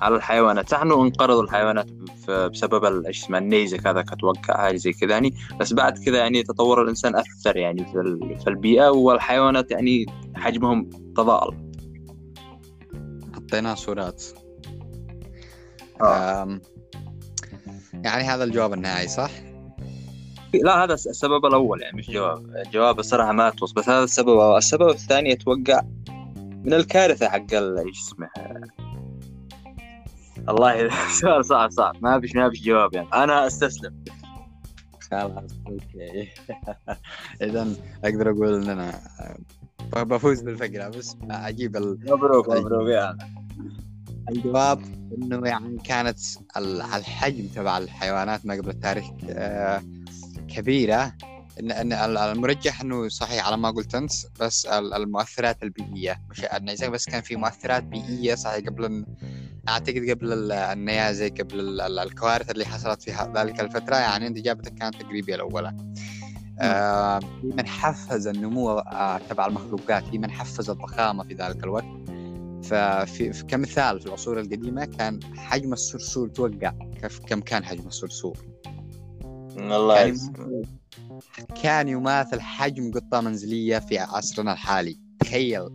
على 0.00 0.16
الحيوانات 0.16 0.72
إنه 0.72 1.02
انقرضوا 1.02 1.42
الحيوانات 1.42 1.86
بسبب 2.28 3.04
إيش 3.06 3.24
اسمه 3.24 3.38
النيزك 3.38 3.86
هذاك 3.86 4.12
أتوقع 4.12 4.56
حاجة 4.56 4.76
زي 4.76 4.92
كذا 4.92 5.10
يعني 5.10 5.34
بس 5.60 5.72
بعد 5.72 5.98
كذا 5.98 6.18
يعني 6.18 6.42
تطور 6.42 6.82
الإنسان 6.82 7.16
أثر 7.16 7.56
يعني 7.56 7.84
في 8.38 8.48
البيئة 8.48 8.88
والحيوانات 8.88 9.70
يعني 9.70 10.06
حجمهم 10.34 10.90
تضاءل 11.16 11.56
الديناصورات 13.36 14.24
آه. 16.02 16.60
يعني 17.94 18.24
هذا 18.24 18.44
الجواب 18.44 18.72
النهائي 18.72 19.08
صح؟ 19.08 19.30
لا 20.54 20.84
هذا 20.84 20.94
السبب 20.94 21.46
الأول 21.46 21.82
يعني 21.82 21.96
مش 21.96 22.10
جواب. 22.10 22.56
الجواب 22.66 22.98
الصراحه 22.98 23.32
ما 23.32 23.50
توصل. 23.50 23.74
بس 23.74 23.88
هذا 23.88 24.04
السبب 24.04 24.56
السبب 24.56 24.88
الثاني 24.88 25.32
أتوقع 25.32 25.80
من 26.64 26.74
الكارثة 26.74 27.28
حق 27.28 27.52
إيش 27.54 27.98
اسمه؟ 28.00 28.28
والله 30.48 30.88
سؤال 31.20 31.44
صعب 31.44 31.70
صعب 31.70 31.96
ما 32.02 32.20
فيش 32.20 32.34
ما 32.36 32.50
فيش 32.50 32.62
جواب 32.62 32.94
يعني. 32.94 33.08
أنا 33.14 33.46
أستسلم. 33.46 34.04
خلاص 35.10 35.50
أوكي. 35.68 36.28
اذا 37.42 37.68
أقدر 38.04 38.30
أقول 38.30 38.54
إن 38.62 38.68
أنا 38.70 39.00
بفوز 39.96 40.40
بالفقرة. 40.42 40.88
بس 40.88 41.16
أجيب 41.30 41.76
ال- 41.76 41.98
مبروك 42.02 42.48
مبروك. 42.50 42.88
يعني 42.88 43.18
الجواب 44.30 44.80
إنه 45.18 45.48
يعني 45.48 45.78
كانت 45.84 46.18
ال- 46.56 46.82
الحجم 46.82 47.46
تبع 47.46 47.78
الحيوانات 47.78 48.46
ما 48.46 48.54
قبل 48.54 48.68
التاريخ 48.70 49.04
آه، 49.30 49.82
كبيرة 50.48 51.14
ان 51.60 51.70
إن 51.72 51.92
ال- 51.92 52.18
المرجح 52.18 52.80
إنه 52.80 53.08
صحيح 53.08 53.46
على 53.46 53.56
ما 53.56 53.70
قلت 53.70 53.94
أنت 53.94 54.12
بس 54.40 54.66
ال- 54.66 54.94
المؤثرات 54.94 55.62
البيئية. 55.62 56.22
مش 56.30 56.44
إذا 56.44 56.88
بس 56.88 57.06
كان 57.06 57.20
في 57.20 57.36
مؤثرات 57.36 57.82
بيئية 57.82 58.34
صحيح 58.34 58.66
قبل 58.66 59.06
أعتقد 59.68 60.10
قبل 60.10 60.32
ال- 60.32 60.52
النيازك 60.52 61.40
قبل 61.40 61.60
ال- 61.60 61.80
ال- 61.80 61.98
الكوارث 61.98 62.50
اللي 62.50 62.64
حصلت 62.64 63.02
في 63.02 63.32
ذلك 63.36 63.60
الفترة 63.60 63.96
يعني 63.96 64.26
انت 64.26 64.38
إجابتك 64.38 64.74
كانت 64.74 64.94
تقريبية 65.02 65.34
الأولى. 65.34 65.76
آه، 66.60 67.20
من 67.42 67.66
حفز 67.66 68.26
النمو 68.26 68.70
آه، 68.78 69.20
تبع 69.30 69.46
المخلوقات 69.46 70.06
في 70.06 70.18
من 70.18 70.30
حفز 70.30 70.70
الضخامة 70.70 71.24
في 71.24 71.34
ذلك 71.34 71.64
الوقت. 71.64 71.84
ففي 72.62 73.32
في- 73.32 73.44
كمثال 73.44 74.00
في 74.00 74.06
العصور 74.06 74.40
القديمة 74.40 74.84
كان 74.84 75.20
حجم 75.36 75.72
الصرصور 75.72 76.28
توقع 76.28 76.72
كم 77.26 77.40
كان 77.40 77.64
حجم 77.64 77.86
الصرصور 77.86 78.36
الله 79.60 80.00
يماثل- 80.02 80.64
كان 81.62 81.88
يماثل 81.88 82.40
حجم 82.40 82.90
قطه 82.92 83.20
منزليه 83.20 83.78
في 83.78 83.98
عصرنا 83.98 84.52
الحالي. 84.52 84.98
تخيل. 85.20 85.68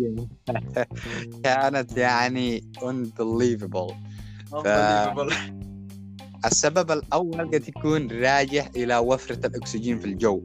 يعني؟ 0.00 0.28
كانت 1.44 1.96
يعني 1.96 2.64
unbelievable. 2.78 3.92
السبب 6.46 6.90
الأول 6.90 7.50
قد 7.54 7.68
يكون 7.68 8.10
راجع 8.10 8.66
إلى 8.76 8.96
وفرة 8.98 9.46
الأكسجين 9.46 9.98
في 9.98 10.04
الجو. 10.04 10.44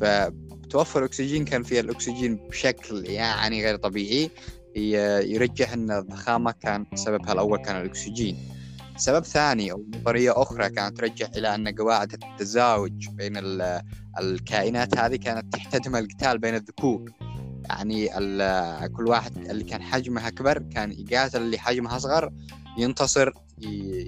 فتوفر 0.00 0.98
الأكسجين 1.00 1.44
كان 1.44 1.62
فيها 1.62 1.80
الأكسجين 1.80 2.36
بشكل 2.36 3.04
يعني 3.06 3.64
غير 3.64 3.76
طبيعي. 3.76 4.30
يرجح 4.76 5.72
أن 5.72 5.90
الضخامة 5.90 6.50
كان 6.52 6.86
سببها 6.94 7.32
الأول 7.32 7.58
كان 7.58 7.76
الأكسجين. 7.80 8.36
سبب 8.96 9.24
ثاني 9.24 9.72
أو 9.72 9.84
نظرية 9.94 10.42
أخرى 10.42 10.68
كانت 10.70 10.96
ترجح 10.96 11.28
إلى 11.36 11.54
أن 11.54 11.68
قواعد 11.68 12.12
التزاوج 12.12 13.08
بين 13.08 13.36
ال- 13.36 13.82
الكائنات 14.20 14.98
هذه 14.98 15.16
كانت 15.16 15.52
تحتدم 15.52 15.96
القتال 15.96 16.38
بين 16.38 16.54
الذكور 16.54 17.12
يعني 17.70 18.08
كل 18.88 19.08
واحد 19.08 19.36
اللي 19.36 19.64
كان 19.64 19.82
حجمه 19.82 20.28
أكبر 20.28 20.58
كان 20.58 20.92
يقاتل 20.92 21.42
اللي 21.42 21.58
حجمه 21.58 21.96
أصغر 21.96 22.32
ينتصر 22.78 23.32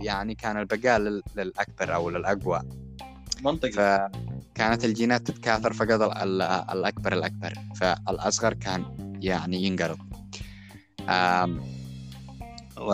يعني 0.05 0.35
كان 0.35 0.57
البقاء 0.59 0.99
لل- 0.99 1.23
للأكبر 1.37 1.95
أو 1.95 2.11
للأقوى. 2.11 2.63
منطقي. 3.45 3.73
فكانت 3.73 4.85
الجينات 4.85 5.27
تتكاثر 5.31 5.73
ال- 6.23 6.43
الأكبر 6.43 7.13
الأكبر 7.13 7.55
فالأصغر 7.77 8.55
كان 8.55 8.85
يعني 9.23 9.63
ينقرض. 9.63 9.99
و 12.81 12.93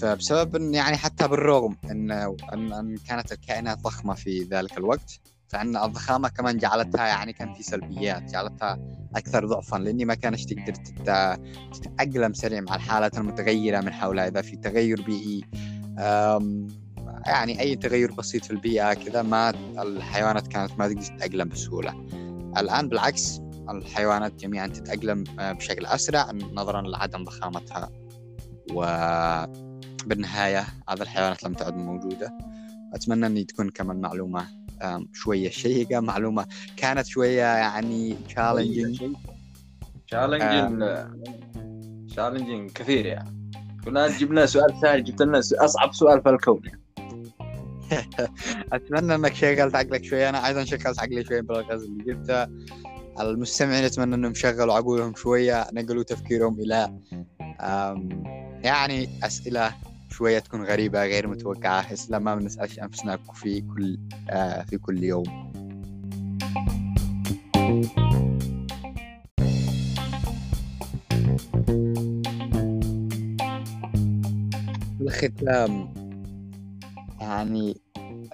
فبسبب 0.00 0.56
إن 0.56 0.74
يعني 0.74 0.96
حتى 0.96 1.28
بالرغم 1.28 1.76
أن 1.90 2.10
أن 2.52 2.96
كانت 3.08 3.32
الكائنات 3.32 3.78
ضخمة 3.78 4.14
في 4.14 4.42
ذلك 4.42 4.78
الوقت 4.78 5.20
فإن 5.48 5.76
الضخامة 5.76 6.28
كمان 6.28 6.58
جعلتها 6.58 7.06
يعني 7.06 7.32
كان 7.32 7.54
في 7.54 7.62
سلبيات 7.62 8.22
جعلتها 8.22 8.78
أكثر 9.16 9.46
ضعفا 9.46 9.76
لأني 9.76 10.04
ما 10.04 10.14
كانش 10.14 10.44
تقدر 10.44 10.74
تت- 10.74 11.40
تتأقلم 11.72 12.32
سريع 12.34 12.60
مع 12.60 12.74
الحالات 12.74 13.18
المتغيرة 13.18 13.80
من 13.80 13.92
حولها. 13.92 14.28
إذا 14.28 14.42
في 14.42 14.56
تغير 14.56 15.02
بيئي 15.02 15.44
يعني 17.26 17.60
أي 17.60 17.76
تغير 17.76 18.12
بسيط 18.12 18.44
في 18.44 18.50
البيئة 18.50 18.94
كذا 18.94 19.22
ما 19.22 19.50
الحيوانات 19.82 20.46
كانت 20.48 20.72
ما 20.78 20.88
تقدر 20.88 21.02
تتأقلم 21.02 21.48
بسهولة. 21.48 21.92
الآن 22.58 22.88
بالعكس 22.88 23.40
الحيوانات 23.70 24.34
جميعا 24.34 24.66
تتأقلم 24.66 25.24
آه، 25.40 25.52
بشكل 25.52 25.86
أسرع 25.86 26.30
نظرا 26.32 26.82
لعدم 26.82 27.24
ضخامتها. 27.24 27.90
وبالنهاية 30.04 30.66
هذه 30.88 31.02
الحيوانات 31.02 31.44
لم 31.44 31.52
تعد 31.54 31.76
موجودة. 31.76 32.38
أتمنى 32.94 33.26
أن 33.26 33.46
تكون 33.46 33.70
كمان 33.70 34.00
معلومة 34.00 34.46
شوية 35.12 35.50
شيقة 35.50 36.00
معلومة 36.00 36.46
كانت 36.76 37.06
شوية 37.06 37.42
يعني 37.42 38.16
challenging. 38.28 39.16
تشالنجين 40.06 40.78
تشالنجين 42.08 42.68
كثير 42.68 43.06
يعني. 43.06 43.50
كنا 43.84 44.08
تجيب 44.08 44.32
لنا 44.32 44.46
سؤال 44.46 44.74
سهل 44.82 45.04
جبت 45.04 45.22
لنا 45.22 45.38
أصعب 45.38 45.94
سؤال 45.94 46.22
في 46.22 46.28
الكون 46.28 46.60
يعني. 46.64 46.82
أتمنى 48.72 49.14
أنك 49.14 49.34
شغلت 49.34 49.74
عقلك 49.74 50.04
شوي. 50.04 50.28
أنا 50.28 50.46
أيضا 50.46 50.64
شغلت 50.64 50.98
عقلي 50.98 51.24
شوي 51.24 51.42
بالغاز 51.42 51.82
اللي 51.82 52.04
جبته. 52.04 52.46
المستمعين 53.20 53.84
أتمنى 53.84 54.14
أنهم 54.14 54.34
شغلوا 54.34 54.74
عقولهم 54.74 55.14
شوية 55.14 55.66
نقلوا 55.72 56.02
تفكيرهم 56.02 56.56
أم، 57.60 58.24
يعني 58.64 59.08
أسئلة 59.22 59.74
شوية 60.18 60.38
تكون 60.38 60.64
غريبة 60.64 61.04
غير 61.04 61.28
متوقعة 61.28 61.92
اسئله 61.92 62.18
ما 62.18 62.34
بنسألش 62.34 62.78
أنفسنا 62.78 63.18
في 63.34 63.60
كل 63.60 63.98
آه، 64.30 64.62
في 64.62 64.78
كل 64.78 65.04
يوم. 65.04 65.52
الختام. 75.00 75.94
يعني 77.20 77.80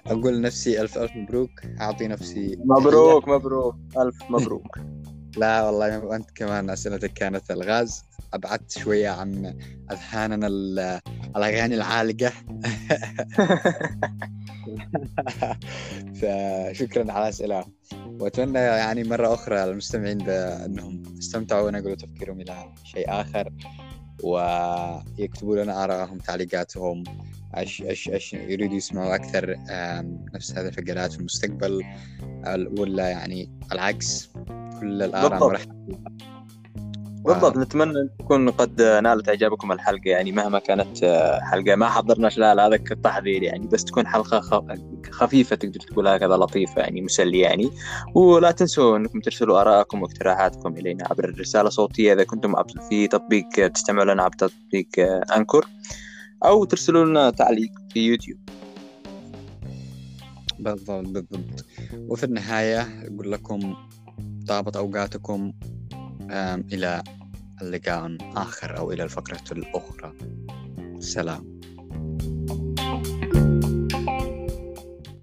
أقول 0.07 0.37
لنفسي 0.37 0.81
ألف 0.81 0.97
ألف 0.97 1.15
مبروك. 1.15 1.49
أعطي 1.81 2.07
نفسي 2.07 2.57
مبروك 2.65 3.27
مبروك. 3.27 3.75
ألف 3.97 4.15
مبروك. 4.29 4.77
لا 5.37 5.63
والله 5.63 6.05
وانت 6.05 6.31
كمان 6.35 6.69
أسئلتك 6.69 7.13
كانت 7.13 7.51
الغاز. 7.51 8.03
أبعدت 8.35 8.71
شوية 8.77 9.09
عن 9.09 9.55
أذهاننا 9.91 10.47
ال- 10.47 10.99
الأغاني 11.35 11.75
العالقة. 11.75 12.31
فشكرا 16.21 17.11
على 17.11 17.23
الأسئلة. 17.23 17.65
وأتمنى 18.19 18.59
يعني 18.59 19.03
مرة 19.03 19.33
أخرى 19.33 19.63
المستمعين 19.63 20.17
بأنهم 20.17 21.03
استمتعوا 21.19 21.67
ونقلوا 21.67 21.95
تفكيرهم 21.95 22.41
إلى 22.41 22.73
شيء 22.83 23.05
آخر 23.09 23.49
ويكتبوا 24.23 25.63
لنا 25.63 25.83
آرائهم 25.83 26.17
تعليقاتهم 26.17 27.03
إيش 27.57 27.81
إيش 27.81 28.09
إيش 28.09 28.33
يريدوا 28.33 28.75
يسمعوا 28.77 29.15
أكثر 29.15 29.55
نفس 30.33 30.51
هذه 30.57 30.67
الفقرات 30.67 31.11
في 31.13 31.19
المستقبل 31.19 31.83
ال- 32.47 32.79
ولا 32.79 33.09
يعني 33.09 33.51
العكس 33.71 34.29
كل 34.79 35.03
الآراء. 35.03 35.39
مرحبا. 35.39 35.75
بالضبط 37.25 37.57
نتمنى 37.57 37.99
إن 37.99 38.09
تكون 38.19 38.49
قد 38.49 38.81
نالت 38.81 39.29
إعجابكم 39.29 39.71
الحلقة 39.71 40.09
يعني 40.09 40.31
مهما 40.31 40.59
كانت 40.59 41.05
حلقة 41.41 41.75
ما 41.75 41.89
حضرناش 41.89 42.37
لها 42.37 42.67
هذا 42.67 42.77
كتحضير 42.77 43.43
يعني 43.43 43.67
بس 43.67 43.83
تكون 43.83 44.07
حلقة 44.07 44.65
خفيفة 45.11 45.55
تقدر 45.55 45.79
تقول 45.79 46.07
هكذا 46.07 46.37
لطيفة 46.37 46.81
يعني 46.81 47.01
مسلية 47.01 47.43
يعني. 47.43 47.69
ولا 48.15 48.51
تنسوا 48.51 48.97
إنكم 48.97 49.19
ترسلوا 49.19 49.61
آرائكم 49.61 50.01
واقتراحاتكم 50.01 50.77
إلينا 50.77 51.07
عبر 51.11 51.29
الرسالة 51.29 51.67
الصوتية 51.67 52.13
إذا 52.13 52.23
كنتم 52.23 52.53
في 52.89 53.07
تطبيق 53.07 53.67
تستمعوا 53.73 54.13
لنا 54.13 54.23
عبر 54.23 54.35
تطبيق 54.35 54.87
أنكور 55.35 55.65
أو 56.45 56.65
ترسلوا 56.65 57.05
لنا 57.05 57.29
تعليق 57.29 57.71
في 57.93 57.99
يوتيوب. 57.99 58.39
بالضبط 60.59 61.07
بالضبط. 61.07 61.65
وفي 61.93 62.23
النهاية 62.23 62.81
أقول 62.81 63.31
لكم 63.31 63.75
طابت 64.47 64.75
أوقاتكم. 64.75 65.33
آم، 65.33 65.53
إلى 66.73 67.03
اللقاء 67.61 68.17
آخر 68.21 68.77
أو 68.77 68.91
إلى 68.91 69.03
الفقرة 69.03 69.43
الأخرى. 69.51 70.13
سلام. 70.99 71.54